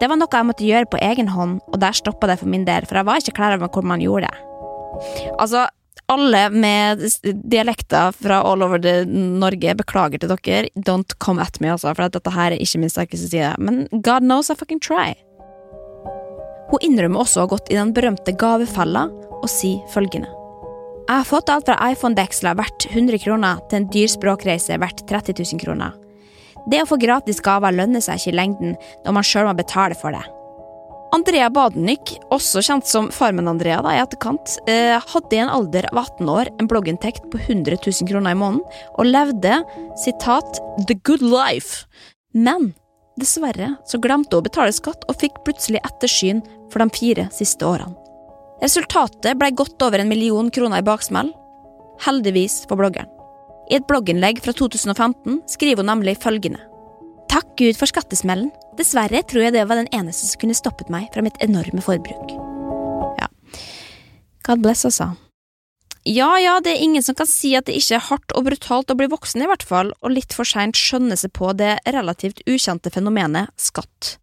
[0.00, 2.66] Det var noe jeg måtte gjøre på egen hånd, og der stoppa det for min
[2.68, 4.44] del, for jeg var ikke klar over hvor man gjorde det.
[5.38, 5.66] Altså,
[6.12, 7.02] alle med
[7.50, 10.70] dialekter fra all over Norge, beklager til dere.
[10.86, 13.54] Don't come at me, altså, for dette her er ikke min sterkeste side.
[13.58, 15.14] Men God knows I fucking try.
[16.70, 20.30] Hun innrømmer også å ha gått i den berømte gavefella og sier følgende.
[21.06, 25.38] Jeg har fått alt fra iPhone-deksler verdt 100 kroner til en dyr språkreise verdt 30
[25.38, 25.94] 000 kroner.
[26.66, 28.74] Det å få gratis gaver lønner seg ikke i lengden
[29.04, 30.24] når man sjøl må betale for det.
[31.14, 36.28] Andrea Badenyk, også kjent som Farmen-Andrea i etterkant, eh, hadde i en alder av 18
[36.28, 38.64] år en blogginntekt på 100 000 kroner i måneden,
[38.98, 39.62] og levde
[40.02, 41.86] sitat 'the good life'.
[42.34, 42.74] Men
[43.16, 47.64] dessverre så glemte hun å betale skatt, og fikk plutselig ettersyn for de fire siste
[47.64, 47.96] årene.
[48.60, 51.32] Resultatet ble godt over en million kroner i baksmell.
[52.04, 53.15] Heldigvis for bloggeren.
[53.66, 56.62] I et blogginnlegg fra 2015 skriver hun nemlig følgende.
[57.32, 58.52] Takk Gud for skattesmellen.
[58.78, 62.34] Dessverre tror jeg det var den eneste som kunne stoppet meg fra mitt enorme forbruk.
[63.18, 63.30] Ja.
[64.46, 65.14] God bless, altså.
[66.06, 68.92] Ja ja, det er ingen som kan si at det ikke er hardt og brutalt
[68.92, 72.44] å bli voksen, i hvert fall, og litt for seint skjønne seg på det relativt
[72.46, 74.14] ukjente fenomenet skatt.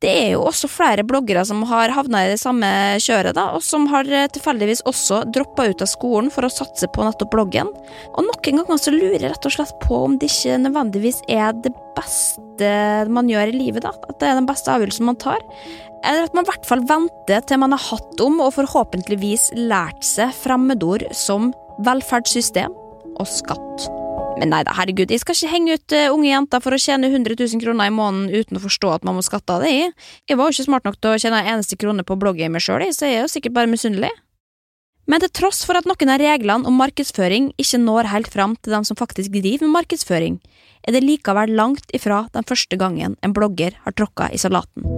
[0.00, 2.68] Det er jo også flere bloggere som har havna i det samme
[3.04, 6.88] kjøret, da, og som har eh, tilfeldigvis også droppa ut av skolen for å satse
[6.88, 7.68] på nettopp bloggen.
[8.14, 11.52] Og noen ganger så lurer jeg rett og slett på om det ikke nødvendigvis er
[11.66, 12.72] det beste
[13.12, 13.92] man gjør i livet, da.
[14.08, 15.44] At det er den beste avgjørelsen man tar.
[16.00, 20.00] Eller at man i hvert fall venter til man har hatt om og forhåpentligvis lært
[20.06, 21.52] seg fremmedord som
[21.84, 22.72] velferdssystem
[23.20, 23.99] og skatt.
[24.40, 27.10] Men nei da, herregud, jeg skal ikke henge ut uh, unge jenter for å tjene
[27.10, 29.82] 100 000 kroner i måneden uten å forstå at man må skatte av det i.
[30.30, 32.86] Jeg var jo ikke smart nok til å tjene en eneste krone på blogggamet sjøl,
[32.96, 34.12] så jeg er jo sikkert bare misunnelig.
[35.10, 38.76] Men til tross for at noen av reglene om markedsføring ikke når helt fram til
[38.76, 40.38] dem som faktisk driver med markedsføring,
[40.86, 44.88] er det likevel langt ifra den første gangen en blogger har tråkka i salaten.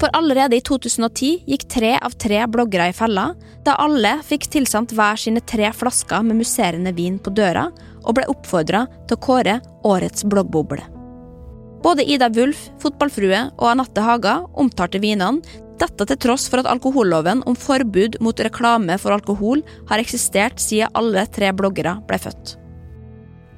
[0.00, 3.34] For allerede i 2010 gikk tre av tre bloggere i fella,
[3.66, 7.66] da alle fikk tilsendt hver sine tre flasker med musserende vin på døra,
[8.00, 10.86] og ble oppfordra til å kåre årets bloggboble.
[11.84, 15.44] Både Ida Wulf, fotballfrue og Anette Haga omtalte vinene,
[15.80, 20.92] dette til tross for at alkoholloven om forbud mot reklame for alkohol har eksistert siden
[20.96, 22.59] alle tre bloggere ble født.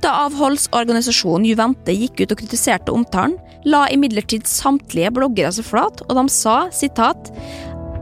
[0.02, 6.16] Da avholdsorganisasjonen Juvente gikk ut og kritiserte omtalen, la imidlertid samtlige bloggere seg flat, og
[6.18, 7.30] de sa sitat,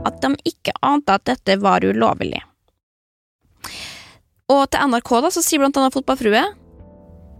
[0.01, 2.41] at de ikke ante at dette var ulovlig.
[4.49, 6.41] Og til NRK da, så sier blant annet fotballfrue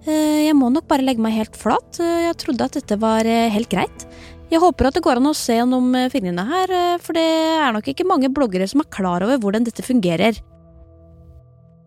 [0.02, 3.26] «Eh, jeg må nok bare legge meg helt flat, eh, jeg trodde at dette var
[3.26, 4.06] eh, helt greit.
[4.50, 7.86] Jeg håper at det går an å se gjennom fingrene her, for det er nok
[7.88, 10.42] ikke mange bloggere som er klar over hvordan dette fungerer.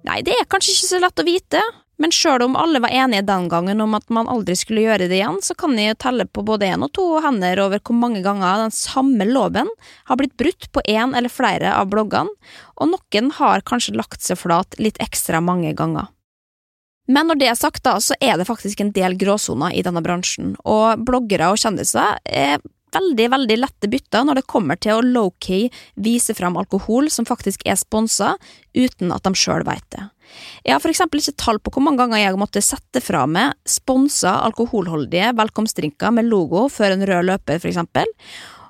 [0.09, 1.61] Nei, det er kanskje ikke så lett å vite,
[2.05, 5.17] men sjøl om alle var enige den gangen om at man aldri skulle gjøre det
[5.17, 8.67] igjen, så kan jeg telle på både én og to hender over hvor mange ganger
[8.67, 9.71] den samme loven
[10.11, 12.29] har blitt brutt på én eller flere av bloggene,
[12.77, 16.11] og noen har kanskje lagt seg flat litt ekstra mange ganger.
[17.09, 20.05] Men når det er sagt, da, så er det faktisk en del gråsoner i denne
[20.05, 22.61] bransjen, og bloggere og kjendiser er
[22.95, 27.65] veldig, veldig lette bytter når det kommer til å low-key vise fram alkohol som faktisk
[27.65, 28.35] er sponsa,
[28.77, 30.05] uten at de sjøl veit det.
[30.65, 33.55] Jeg har for eksempel ikke tall på hvor mange ganger jeg måtte sette fra meg
[33.69, 38.11] sponsa alkoholholdige velkomstdrinker med logo før en rød løper, for eksempel.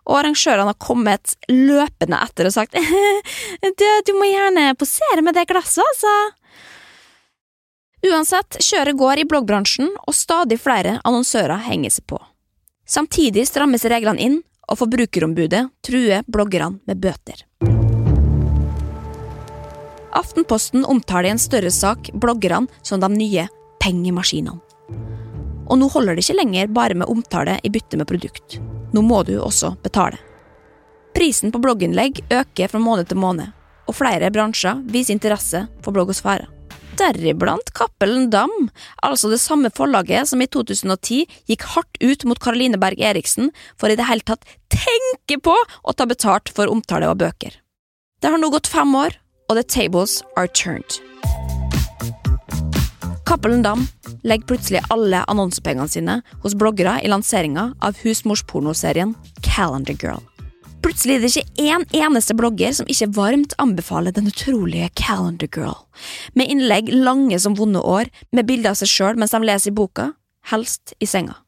[0.05, 2.77] Og arrangørene har kommet løpende etter og sagt
[3.81, 6.15] du, du må gjerne posere med det glasset, altså.
[8.05, 12.19] Uansett, kjøret går i bloggbransjen, og stadig flere annonsører henger seg på.
[12.85, 17.47] Samtidig strammes reglene inn, og Forbrukerombudet truer bloggerne med bøter.
[20.15, 23.49] Aftenposten omtaler i en større sak bloggerne som de nye
[23.83, 24.61] pengemaskinene.
[25.65, 28.59] Og nå holder det ikke lenger bare med omtale i bytte med produkt.
[28.93, 30.21] Nå må du også betale.
[31.17, 33.55] Prisen på blogginnlegg øker fra måned til måned,
[33.89, 36.51] og flere bransjer viser interesse for bloggosfære
[36.99, 38.53] deriblant Cappelen Dam,
[39.03, 43.51] altså det samme forlaget som i 2010 gikk hardt ut mot Caroline Berg Eriksen
[43.81, 47.59] for i det hele tatt tenke på å ta betalt for omtale av bøker.
[48.23, 49.17] Det har nå gått fem år,
[49.49, 51.01] og the tables are turned.
[53.25, 53.87] Cappelen Dam
[54.23, 60.23] legger plutselig alle annonsepengene sine hos bloggere i lanseringa av husmorspornoserien Calendar Girl.
[60.85, 65.79] Plutselig er det ikke én eneste blogger som ikke varmt anbefaler den utrolige Calendar Girl,
[66.37, 69.77] med innlegg lange som vonde år, med bilder av seg sjøl mens de leser i
[69.79, 70.11] boka,
[70.53, 71.39] helst i senga.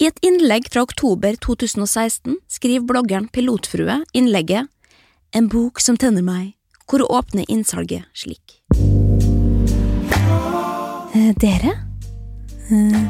[0.00, 4.72] I et innlegg fra oktober 2016 skriver bloggeren Pilotfrue innlegget
[5.36, 6.56] En bok som tenner meg,
[6.90, 8.58] hvor hun åpner innsalget slik.
[11.14, 11.76] Eh, dere?
[12.70, 13.02] Eh,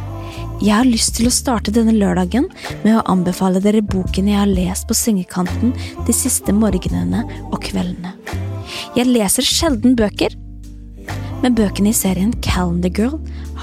[0.61, 2.51] jeg har lyst til å starte denne lørdagen
[2.85, 5.73] med å anbefale dere boken jeg har lest på sengekanten
[6.05, 8.13] de siste morgenene og kveldene.
[8.97, 10.37] Jeg leser sjelden bøker,
[11.41, 13.17] men bøkene i serien Calendar Girl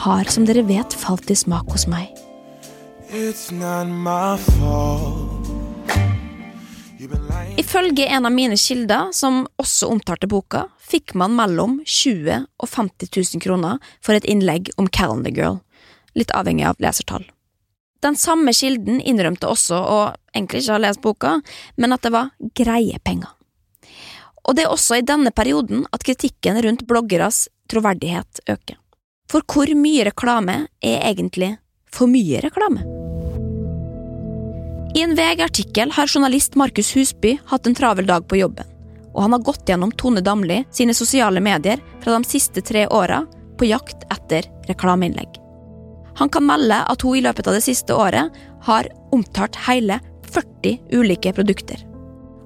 [0.04, 2.10] har, som dere vet, falt i smak hos meg.
[7.58, 13.12] Ifølge en av mine kilder, som også omtalte boka, fikk man mellom 20 og 50
[13.38, 15.60] 000 kroner for et innlegg om Calendar Girl
[16.18, 17.26] litt avhengig av lesertall.
[18.02, 21.34] Den samme kilden innrømte også, og egentlig ikke ha lest boka,
[21.78, 23.34] men at det var greie penger.
[24.48, 28.78] Og det er også i denne perioden at kritikken rundt bloggeres troverdighet øker.
[29.28, 31.58] For hvor mye reklame er egentlig
[31.92, 32.86] for mye reklame?
[34.96, 38.66] I en VG-artikkel har journalist Markus Husby hatt en travel dag på jobben,
[39.14, 43.26] og han har gått gjennom Tone Damli sine sosiale medier fra de siste tre åra
[43.60, 45.28] på jakt etter reklameinnlegg.
[46.18, 48.34] Han kan melde at hun i løpet av det siste året
[48.66, 50.00] har omtalt hele
[50.32, 51.84] 40 ulike produkter.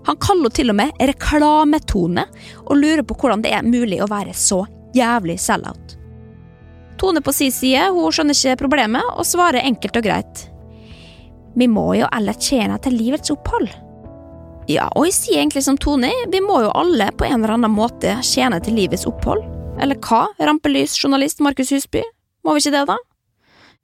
[0.06, 2.26] Han kaller til og med reklametone,
[2.66, 4.64] og lurer på hvordan det er mulig å være så
[4.98, 5.98] jævlig sell-out.
[7.00, 10.48] Tone på sin side hun skjønner ikke problemet, og svarer enkelt og greit.
[11.60, 13.68] Vi må jo alle tjene til livets opphold.
[14.72, 17.74] Ja, og jeg sier egentlig som Tone, vi må jo alle på en eller annen
[17.76, 19.44] måte tjene til livets opphold.
[19.82, 22.04] Eller hva, rampelysjournalist Markus Husby?
[22.46, 22.98] Må vi ikke det, da?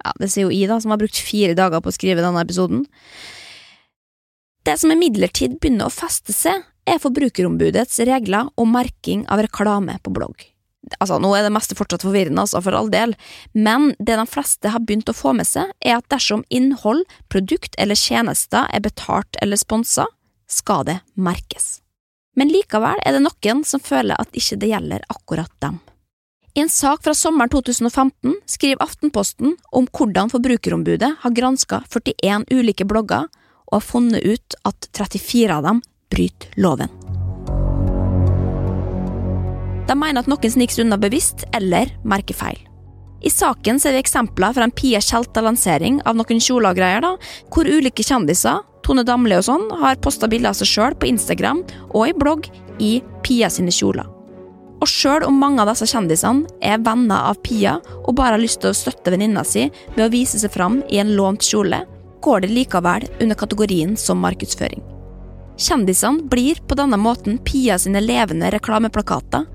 [0.06, 2.86] Ja, det sier jo Ida, som har brukt fire dager på å skrive denne episoden.
[4.68, 10.14] Det som imidlertid begynner å feste seg, er Forbrukerombudets regler om merking av reklame på
[10.16, 10.46] blogg.
[11.00, 13.16] Altså, Nå er det meste fortsatt forvirrende, altså, for all del,
[13.54, 17.76] men det de fleste har begynt å få med seg, er at dersom innhold, produkt
[17.78, 20.08] eller tjenester er betalt eller sponsa,
[20.48, 21.82] skal det merkes.
[22.38, 25.80] Men likevel er det noen som føler at ikke det gjelder akkurat dem.
[26.58, 32.88] I en sak fra sommeren 2015 skriver Aftenposten om hvordan Forbrukerombudet har granska 41 ulike
[32.90, 33.28] blogger
[33.68, 36.97] og har funnet ut at 34 av dem bryter loven.
[39.88, 42.60] De mener at noen sniker unna bevisst eller merker feil.
[43.24, 47.08] I saken ser vi eksempler fra en Pia Tjelta-lansering av noen kjoler
[47.50, 51.64] hvor ulike kjendiser, Tone Damli og sånn, har posta bilder av seg sjøl på Instagram
[51.90, 52.48] og i blogg
[52.80, 54.06] i Pia sine kjoler.
[54.78, 58.62] Og sjøl om mange av disse kjendisene er venner av Pia og bare har lyst
[58.62, 61.82] til å støtte venninna si ved å vise seg fram i en lånt kjole,
[62.22, 64.97] går det likevel under kategorien som markedsføring.
[65.58, 69.48] Kjendisene blir på denne måten Pia sine levende reklameplakater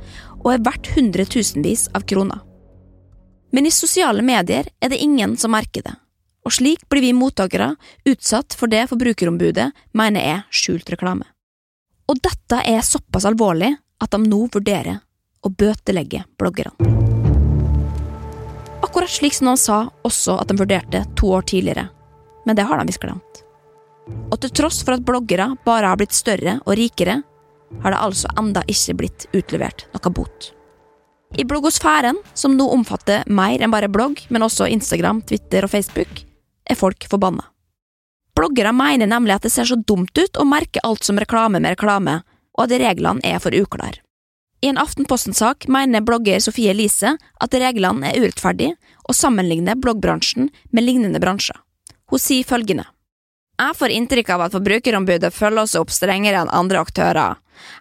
[0.42, 2.40] og er verdt hundretusenvis av kroner.
[3.52, 5.94] Men i sosiale medier er det ingen som merker det,
[6.42, 7.74] og slik blir vi mottakere
[8.08, 11.28] utsatt for det Forbrukerombudet mener er skjult reklame.
[12.10, 13.70] Og dette er såpass alvorlig
[14.02, 14.98] at de nå vurderer
[15.42, 16.90] å bøtelegge bloggerne.
[18.82, 21.88] Akkurat slik som de sa også at de vurderte to år tidligere
[22.44, 23.41] men det har de visst glemt.
[24.06, 27.20] Og til tross for at bloggere bare har blitt større og rikere,
[27.82, 30.50] har det altså enda ikke blitt utlevert noe bot.
[31.38, 36.26] I bloggosfæren, som nå omfatter mer enn bare blogg, men også Instagram, Twitter og Facebook,
[36.68, 37.46] er folk forbanna.
[38.36, 41.74] Bloggere mener nemlig at det ser så dumt ut å merke alt som reklame med
[41.74, 42.20] reklame,
[42.52, 44.02] og at reglene er for uklare.
[44.62, 48.76] I en Aftenposten-sak mener blogger Sofie Elise at reglene er urettferdige,
[49.08, 51.56] og sammenligner bloggbransjen med lignende bransjer.
[52.12, 52.86] Hun sier følgende.
[53.62, 57.36] Jeg får inntrykk av at Forbrukerombudet følger oss opp strengere enn andre aktører.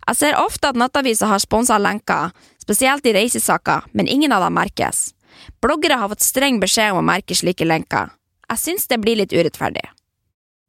[0.06, 4.54] Jeg ser ofte at nettaviser har sponsa lenker, spesielt i reisesaker, men ingen av dem
[4.60, 5.16] merkes.
[5.64, 8.12] Bloggere har fått streng beskjed om å merke slike lenker.
[8.52, 9.88] Jeg synes det blir litt urettferdig.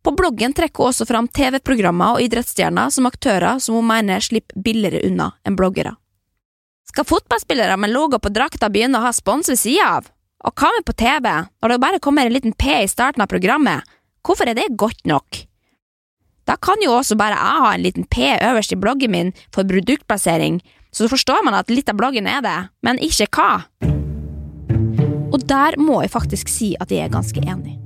[0.02, 4.64] På bloggen trekker hun også fram TV-programmer og idrettsstjerner som aktører som hun mener slipper
[4.64, 5.94] billigere unna enn bloggere.
[6.88, 10.08] Skal fotballspillere med logo på drakta begynne å ha spons ved sida av?
[10.42, 11.28] Og hva med på TV,
[11.62, 13.86] når det bare kommer en liten P i starten av programmet,
[14.22, 15.44] hvorfor er det godt nok?
[16.48, 19.66] Da kan jo også bare jeg ha en liten P øverst i bloggen min for
[19.68, 20.60] produktplassering,
[20.92, 23.52] så forstår man at litt av bloggen er det, men ikke hva.
[25.32, 27.78] Og der må jeg faktisk si at jeg er ganske enig.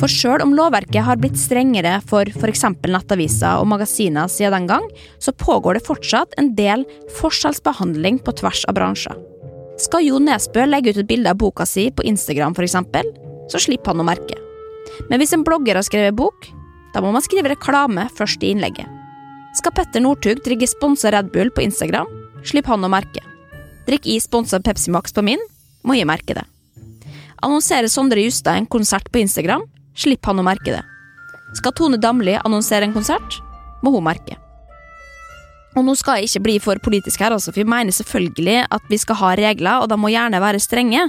[0.00, 2.64] For sjøl om lovverket har blitt strengere for f.eks.
[2.88, 4.86] nettaviser og magasiner siden den gang,
[5.20, 6.86] så pågår det fortsatt en del
[7.18, 9.18] forskjellsbehandling på tvers av bransjer.
[9.80, 12.78] Skal Jo Nesbø legge ut et bilde av boka si på Instagram f.eks.,
[13.50, 14.49] så slipper han å merke.
[15.08, 16.50] Men hvis en blogger har skrevet bok,
[16.94, 18.88] da må man skrive reklame først i innlegget.
[19.58, 22.10] Skal Petter Northug drikke sponsa Red Bull på Instagram,
[22.46, 23.22] slipper han å merke.
[23.88, 25.40] Drikk i sponsa Pepsi Max på min,
[25.82, 26.44] må jeg merke det.
[27.40, 29.64] Annonserer Sondre Justad en konsert på Instagram,
[29.96, 30.84] slipper han å merke det.
[31.58, 33.40] Skal Tone Damli annonsere en konsert,
[33.82, 34.36] må hun merke.
[35.78, 38.86] Og nå skal jeg ikke bli for politisk her, altså, for vi mener selvfølgelig at
[38.90, 41.04] vi skal ha regler, og de må gjerne være strenge,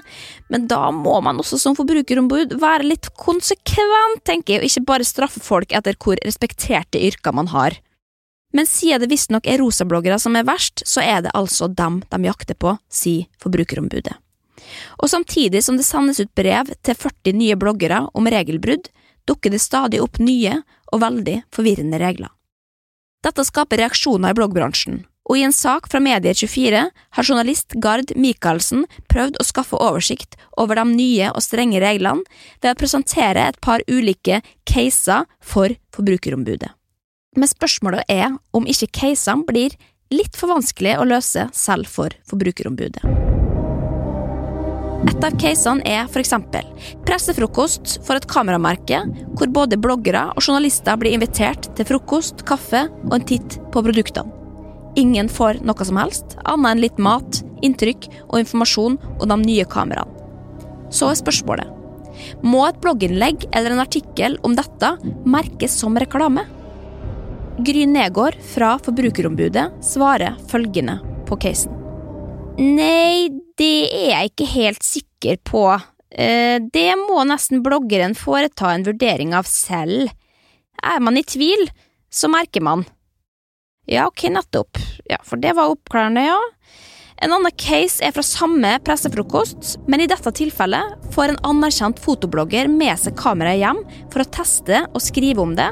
[0.53, 5.07] men da må man også som forbrukerombud være litt konsekvent, tenker jeg, og ikke bare
[5.07, 7.79] straffe folk etter hvor respekterte yrker man har.
[8.53, 12.19] Men siden det visstnok er rosabloggere som er verst, så er det altså dem de
[12.27, 14.13] jakter på, sier Forbrukerombudet.
[15.01, 18.91] Og samtidig som det sendes ut brev til 40 nye bloggere om regelbrudd,
[19.25, 20.59] dukker det stadig opp nye
[20.91, 22.29] og veldig forvirrende regler.
[23.21, 28.87] Dette skaper reaksjoner i bloggbransjen, og i en sak fra Medier24 har journalist Gard Michaelsen
[29.13, 32.25] prøvd å skaffe oversikt over de nye og strenge reglene
[32.63, 36.73] ved å presentere et par ulike caser for Forbrukerombudet.
[37.37, 39.77] Men spørsmålet er om ikke casene blir
[40.11, 43.05] litt for vanskelig å løse selv for Forbrukerombudet.
[45.09, 46.67] Et av casene er eksempel
[47.07, 49.01] pressefrokost for et kameramerke,
[49.37, 54.29] hvor både bloggere og journalister blir invitert til frokost, kaffe og en titt på produktene.
[54.99, 59.67] Ingen får noe som helst, annet enn litt mat, inntrykk og informasjon om de nye
[59.69, 60.17] kameraene.
[60.91, 61.77] Så er spørsmålet
[62.45, 64.95] må et blogginnlegg eller en artikkel om dette
[65.25, 66.45] merkes som reklame?
[67.61, 71.77] Gry Negård fra Forbrukerombudet svarer følgende på casen.
[72.61, 75.65] Nei, det er jeg ikke helt sikker på.
[76.11, 80.11] Eh, det må nesten bloggeren foreta en vurdering av selv.
[80.81, 81.67] Er man i tvil,
[82.11, 82.85] så merker man.
[83.89, 84.79] Ja, ok, nettopp.
[85.09, 86.39] Ja, for det var oppklarende, ja.
[87.21, 92.69] En annen case er fra samme pressefrokost, men i dette tilfellet får en anerkjent fotoblogger
[92.71, 95.69] med seg kameraet hjem for å teste og skrive om det,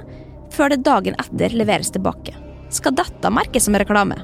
[0.53, 2.35] før det dagen etter leveres tilbake.
[2.69, 4.19] Skal dette merkes som reklame?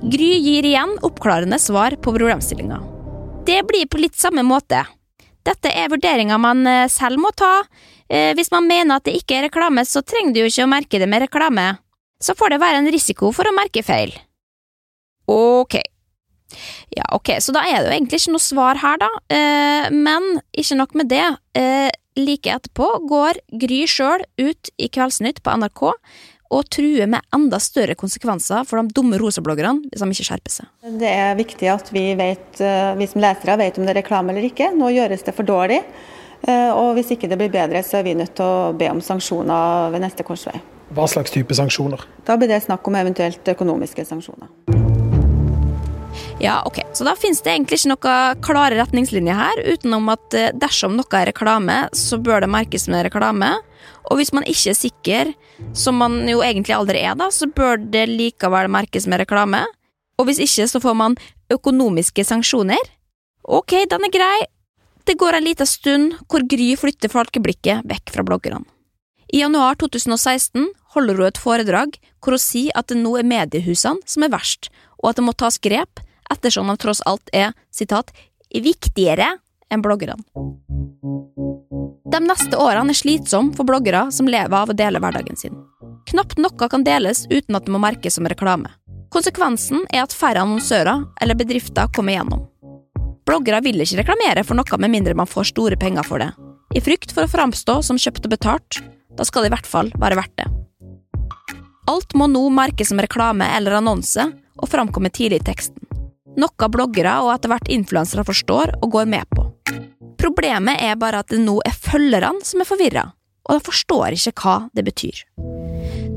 [0.00, 2.78] Gry gir igjen oppklarende svar på problemstillinga.
[3.44, 4.80] Det blir på litt samme måte.
[5.44, 7.66] Dette er vurderinger man eh, selv må ta.
[8.08, 10.72] Eh, hvis man mener at det ikke er reklame, så trenger du jo ikke å
[10.72, 11.66] merke det med reklame.
[12.20, 14.14] Så får det være en risiko for å merke feil.
[15.28, 15.76] Ok.
[16.96, 19.10] Ja, ok, så da er det jo egentlig ikke noe svar her, da.
[19.36, 21.28] Eh, men ikke nok med det.
[22.16, 25.90] Like etterpå går Gry sjøl ut i Kveldsnytt på NRK
[26.50, 30.70] og truer med enda større konsekvenser for de dumme rosabloggerne hvis de ikke skjerper seg.
[31.00, 34.34] Det er viktig at vi, vet, eh, vi som lesere vet om det er reklame
[34.34, 34.72] eller ikke.
[34.74, 35.80] Nå gjøres det for dårlig.
[36.42, 39.02] Eh, og hvis ikke det blir bedre, så er vi nødt til å be om
[39.04, 40.58] sanksjoner ved neste korsvei.
[40.90, 42.02] Hva slags type sanksjoner?
[42.26, 44.79] Da blir det snakk om eventuelt økonomiske sanksjoner.
[46.40, 46.78] Ja, ok.
[46.96, 51.18] Så da finnes det egentlig ikke noen klare retningslinjer her, utenom at eh, dersom noe
[51.18, 53.50] er reklame, så bør det merkes med reklame.
[54.08, 55.32] Og hvis man ikke er sikker,
[55.76, 59.66] som man jo egentlig aldri er, da, så bør det likevel merkes med reklame.
[60.16, 61.20] Og hvis ikke, så får man
[61.52, 62.88] økonomiske sanksjoner.
[63.44, 64.40] Ok, den er grei.
[65.04, 68.64] Det går en liten stund hvor Gry flytter folkeblikket vekk fra bloggerne.
[69.30, 74.08] I januar 2016 holder hun et foredrag hvor hun sier at det nå er mediehusene
[74.08, 76.00] som er verst, og at det må tas grep
[76.32, 78.12] ettersom de tross alt er citat,
[78.50, 79.36] viktigere
[79.70, 80.18] enn bloggerne.
[82.10, 85.54] De neste årene er slitsomme for bloggere som lever av å dele hverdagen sin.
[86.10, 88.72] Knapt noe kan deles uten at det må merkes som reklame.
[89.14, 92.46] Konsekvensen er at færre annonsører eller bedrifter kommer gjennom.
[93.26, 96.32] Bloggere vil ikke reklamere for noe med mindre man får store penger for det.
[96.74, 98.80] I frykt for å framstå som kjøpt og betalt,
[99.18, 100.48] da skal det i hvert fall være verdt det.
[101.90, 104.26] Alt må nå merkes som reklame eller annonse
[104.58, 105.89] og framkomme tidlig i teksten
[106.38, 109.46] noe bloggere og etter hvert influensere forstår og går med på.
[110.20, 113.06] Problemet er bare at det nå er følgerne som er forvirra,
[113.48, 115.24] og de forstår ikke hva det betyr.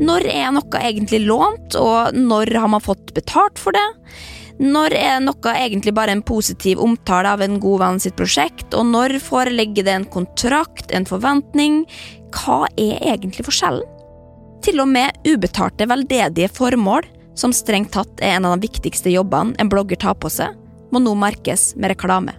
[0.04, 3.86] Når er noe egentlig lånt, og når har man fått betalt for det?
[4.62, 8.86] Når er noe egentlig bare en positiv omtale av en god venn sitt prosjekt, og
[8.92, 11.84] når foreligger det en kontrakt, en forventning?
[12.36, 13.88] Hva er egentlig forskjellen?
[14.64, 19.58] Til og med ubetalte veldedige formål som strengt tatt er en av de viktigste jobbene
[19.60, 20.54] en blogger tar på seg,
[20.94, 22.36] må nå merkes med reklame.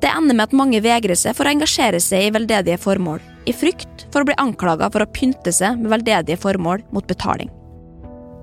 [0.00, 3.54] Det ender med at mange vegrer seg for å engasjere seg i veldedige formål, i
[3.56, 7.50] frykt for å bli anklaga for å pynte seg med veldedige formål mot betaling.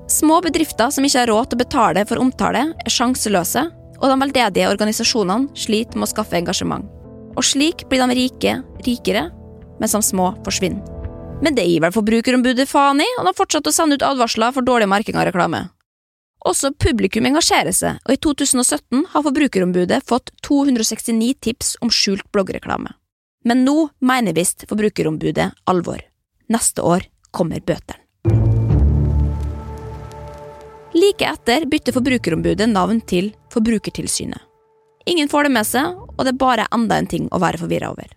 [0.09, 3.67] Små bedrifter som ikke har råd til å betale for omtale, er sjanseløse,
[4.03, 6.89] og de veldedige organisasjonene sliter med å skaffe engasjement.
[7.34, 9.30] Og slik blir de rike rikere,
[9.80, 10.92] mens de små forsvinner.
[11.43, 14.63] Men det gir vel Forbrukerombudet faen i, og de fortsatte å sende ut advarsler for
[14.63, 15.65] dårlig merking av reklame.
[16.47, 22.95] Også publikum engasjerer seg, og i 2017 har Forbrukerombudet fått 269 tips om skjult bloggreklame.
[23.43, 25.99] Men nå mener visst Forbrukerombudet alvor.
[26.51, 27.99] Neste år kommer bøtene.
[30.93, 34.39] Like etter bytter Forbrukerombudet navn til Forbrukertilsynet.
[35.09, 37.91] Ingen får det med seg, og det er bare enda en ting å være forvirra
[37.91, 38.07] over.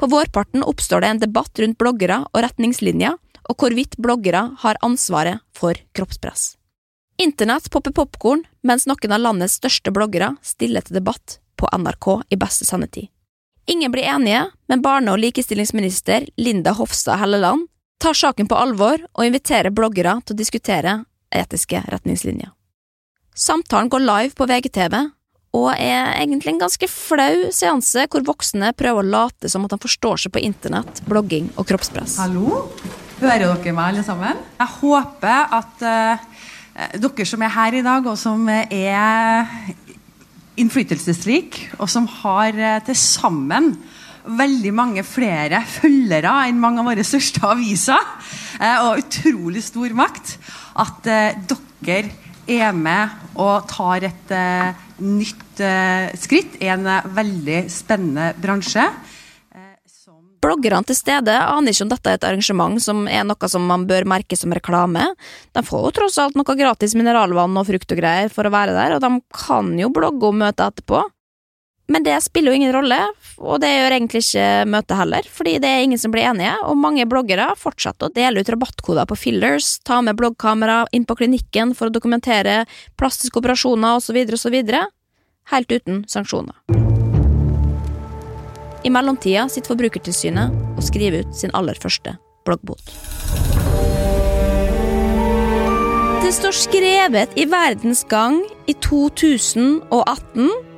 [0.00, 5.42] På vårparten oppstår det en debatt rundt bloggere og retningslinjer, og hvorvidt bloggere har ansvaret
[5.54, 6.54] for kroppspress.
[7.20, 12.38] Internett popper popkorn mens noen av landets største bloggere stiller til debatt på NRK i
[12.40, 13.10] beste sendetid.
[13.66, 17.68] Ingen blir enige, men barne- og likestillingsminister Linda Hofstad Helleland
[18.02, 22.50] tar saken på alvor og inviterer bloggere til å diskutere etiske retningslinjer.
[23.34, 24.98] Samtalen går live på VGTV,
[25.54, 29.80] og er egentlig en ganske flau seanse hvor voksne prøver å late som at de
[29.84, 32.18] forstår seg på internett, blogging og kroppspress.
[32.24, 32.64] Hallo?
[33.20, 34.40] Hører dere meg, alle sammen?
[34.58, 36.24] Jeg håper at uh,
[36.98, 39.46] dere som er her i dag, og som er
[40.58, 43.76] innflytelsesrik, og som har uh, til sammen
[44.24, 48.10] veldig mange flere følgere enn mange av våre største aviser,
[48.58, 50.34] uh, og utrolig stor makt,
[50.82, 52.10] at dere
[52.50, 54.32] er med og tar et
[55.02, 55.62] nytt
[56.20, 56.86] skritt i en
[57.16, 58.86] veldig spennende bransje.
[60.44, 63.86] Bloggerne til stede aner ikke om dette er et arrangement som er noe som man
[63.88, 65.06] bør merke som reklame.
[65.56, 68.76] De får jo tross alt noe gratis mineralvann og frukt og greier for å være
[68.76, 71.00] der, og de kan jo blogge om møtet etterpå.
[71.86, 72.96] Men det spiller jo ingen rolle,
[73.36, 76.80] og det gjør egentlig ikke møtet heller, fordi det er ingen som blir enige, og
[76.80, 81.76] mange bloggere fortsetter å dele ut rabattkoder på fillers, ta med bloggkamera inn på klinikken
[81.76, 82.62] for å dokumentere
[82.96, 84.58] plastiske operasjoner osv., osv.,
[85.52, 86.56] helt uten sanksjoner.
[88.84, 92.16] I mellomtida sitter Forbrukertilsynet og skriver ut sin aller første
[92.48, 92.96] bloggbot.
[96.24, 100.72] Det står skrevet i Verdens Gang i 2018.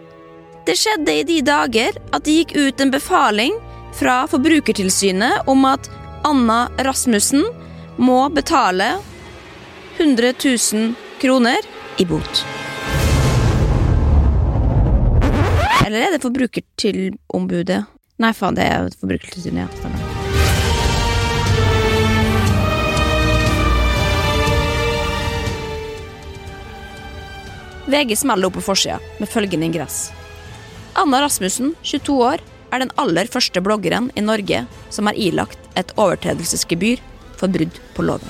[0.66, 3.54] Det skjedde i de dager at det gikk ut en befaling
[3.94, 5.86] fra Forbrukertilsynet om at
[6.26, 7.44] Anna Rasmussen
[8.02, 8.88] må betale
[10.00, 11.62] 100 000 kroner
[12.02, 12.42] i bot.
[15.86, 17.80] Eller er det Forbrukertilombudet?
[18.18, 19.62] Nei, faen, det er Forbrukertilsynet.
[19.62, 20.02] Ja, stemmer.
[27.86, 30.08] VG smeller opp på forsida med følgende ingress.
[30.96, 32.40] Anna Rasmussen, 22 år,
[32.72, 37.02] er den aller første bloggeren i Norge som er ilagt et overtredelsesgebyr
[37.36, 38.24] for brudd på loven.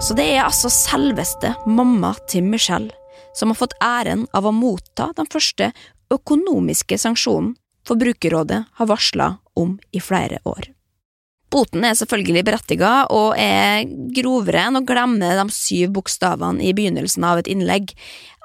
[0.00, 2.96] Så det er altså selveste mamma til Michelle
[3.36, 5.70] som har fått æren av å motta den første
[6.10, 7.52] økonomiske sanksjonen
[7.86, 10.68] Forbrukerrådet har varsla om i flere år.
[11.50, 13.82] Boten er selvfølgelig berettiga og er
[14.14, 17.90] grovere enn å glemme de syv bokstavene i begynnelsen av et innlegg.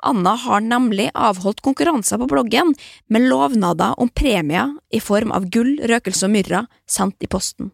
[0.06, 2.74] Anna har nemlig avholdt konkurranser på bloggen
[3.10, 7.72] med lovnader om premier i form av gull, røkelse og myrra sendt i posten.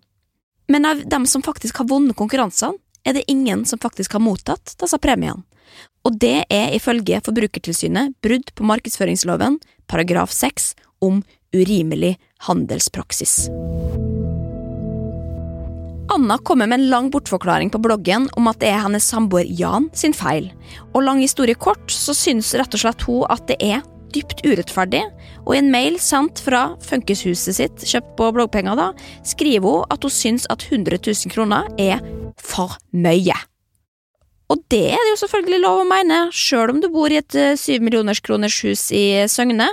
[0.71, 4.75] Men av dem som faktisk har vunnet konkurransene, er det ingen som faktisk har mottatt
[4.77, 5.41] disse premiene.
[6.05, 9.59] Og det er ifølge Forbrukertilsynet brudd på markedsføringsloven
[9.89, 11.23] paragraf 6 om
[11.55, 12.15] urimelig
[12.47, 13.49] handelspraksis.
[16.14, 19.86] Anna kommer med en lang bortforklaring på bloggen om at det er hennes samboer Jan
[19.95, 20.49] sin feil.
[20.91, 23.80] Og lang historie kort så syns rett og slett hun at det er
[24.12, 25.05] dypt urettferdig,
[25.45, 28.89] og i en mail sendt fra funkishuset sitt, kjøpt på bloggpenger, da,
[29.24, 32.03] skriver hun at hun syns at 100 000 kroner er
[32.36, 33.39] for mye.
[34.51, 37.39] Og det er det jo selvfølgelig lov å mene, sjøl om du bor i et
[37.39, 39.70] eh, syv millioners kroners hus i Søgne.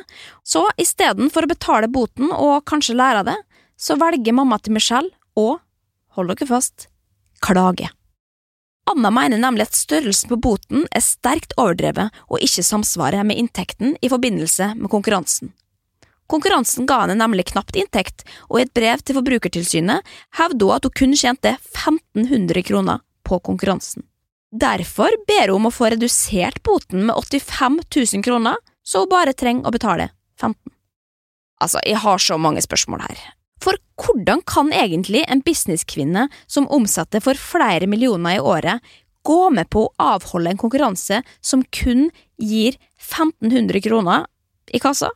[0.47, 3.41] Så istedenfor å betale boten og kanskje lære av det,
[3.75, 5.57] så velger mamma til Michelle å,
[6.19, 6.89] hold dere fast,
[7.45, 7.91] klage.
[8.89, 13.97] Anna mener nemlig at størrelsen på boten er sterkt overdrevet og ikke samsvarer med inntekten
[14.01, 15.53] i forbindelse med konkurransen.
[16.29, 20.05] Konkurransen ga henne nemlig knapt inntekt, og i et brev til Forbrukertilsynet
[20.37, 24.05] hevder hun at hun kun tjente 1500 kroner på konkurransen.
[24.53, 29.37] Derfor ber hun om å få redusert boten med 85 000 kroner, så hun bare
[29.37, 30.11] trenger å betale
[30.41, 30.57] 15
[31.59, 33.23] Altså, jeg har så mange spørsmål her.
[33.63, 38.83] For hvordan kan egentlig en businesskvinne som omsetter for flere millioner i året,
[39.27, 42.09] gå med på å avholde en konkurranse som kun
[42.41, 44.29] gir 1500 kroner
[44.73, 45.11] i kassa?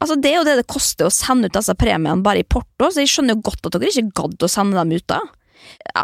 [0.00, 2.90] Altså, Det er jo det det koster å sende ut disse premiene bare i porto,
[2.90, 5.20] så jeg skjønner jo godt at dere ikke gadd å sende dem ut da.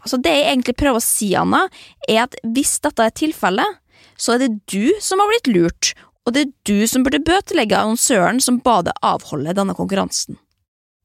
[0.07, 1.67] Så Det jeg egentlig prøver å si, Anna,
[2.09, 3.81] er at hvis dette er tilfellet,
[4.17, 5.95] så er det du som har blitt lurt,
[6.27, 10.39] og det er du som burde bøtelegge annonsøren som ba deg avholde denne konkurransen.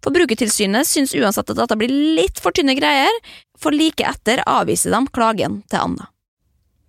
[0.06, 3.14] Forbrukertilsynet syns uansett at dette blir litt for tynne greier,
[3.58, 6.12] for like etter avviser de klagen til Anna.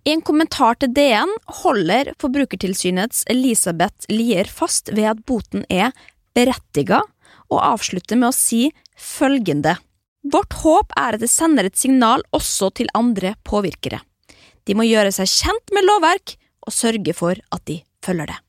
[0.05, 5.91] I en kommentar til DN holder Forbrukertilsynets Elisabeth Lier fast ved at boten er
[6.37, 7.01] berettiga,
[7.49, 9.77] og avslutter med å si følgende.
[10.27, 13.99] Vårt håp er at det sender et signal også til andre påvirkere.
[14.67, 16.35] De må gjøre seg kjent med lovverk
[16.67, 18.41] og sørge for at de følger det.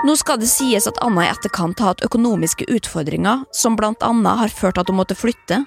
[0.00, 4.40] Nå skal det sies at Anna i etterkant har hatt økonomiske utfordringer som blant annet
[4.40, 5.58] har ført til at hun måtte flytte,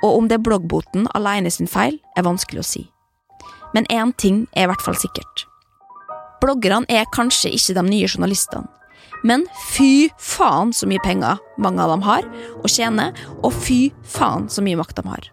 [0.00, 2.86] og om det er bloggboten alene sin feil, er vanskelig å si.
[3.76, 5.44] Men én ting er i hvert fall sikkert.
[6.40, 8.72] Bloggerne er kanskje ikke de nye journalistene,
[9.24, 12.24] men fy faen så mye penger mange av dem har
[12.62, 13.12] og tjener,
[13.44, 15.30] og fy faen så mye makt de har.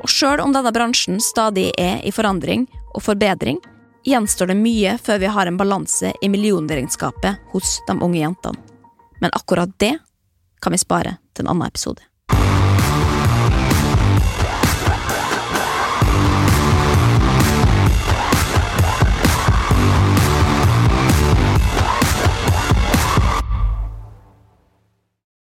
[0.00, 3.60] Og sjøl om denne bransjen stadig er i forandring og forbedring,
[4.04, 8.58] gjenstår det mye før vi har en balanse i millionregnskapet hos de unge jentene.
[9.20, 9.98] Men akkurat det
[10.60, 12.09] kan vi spare til en annen episode.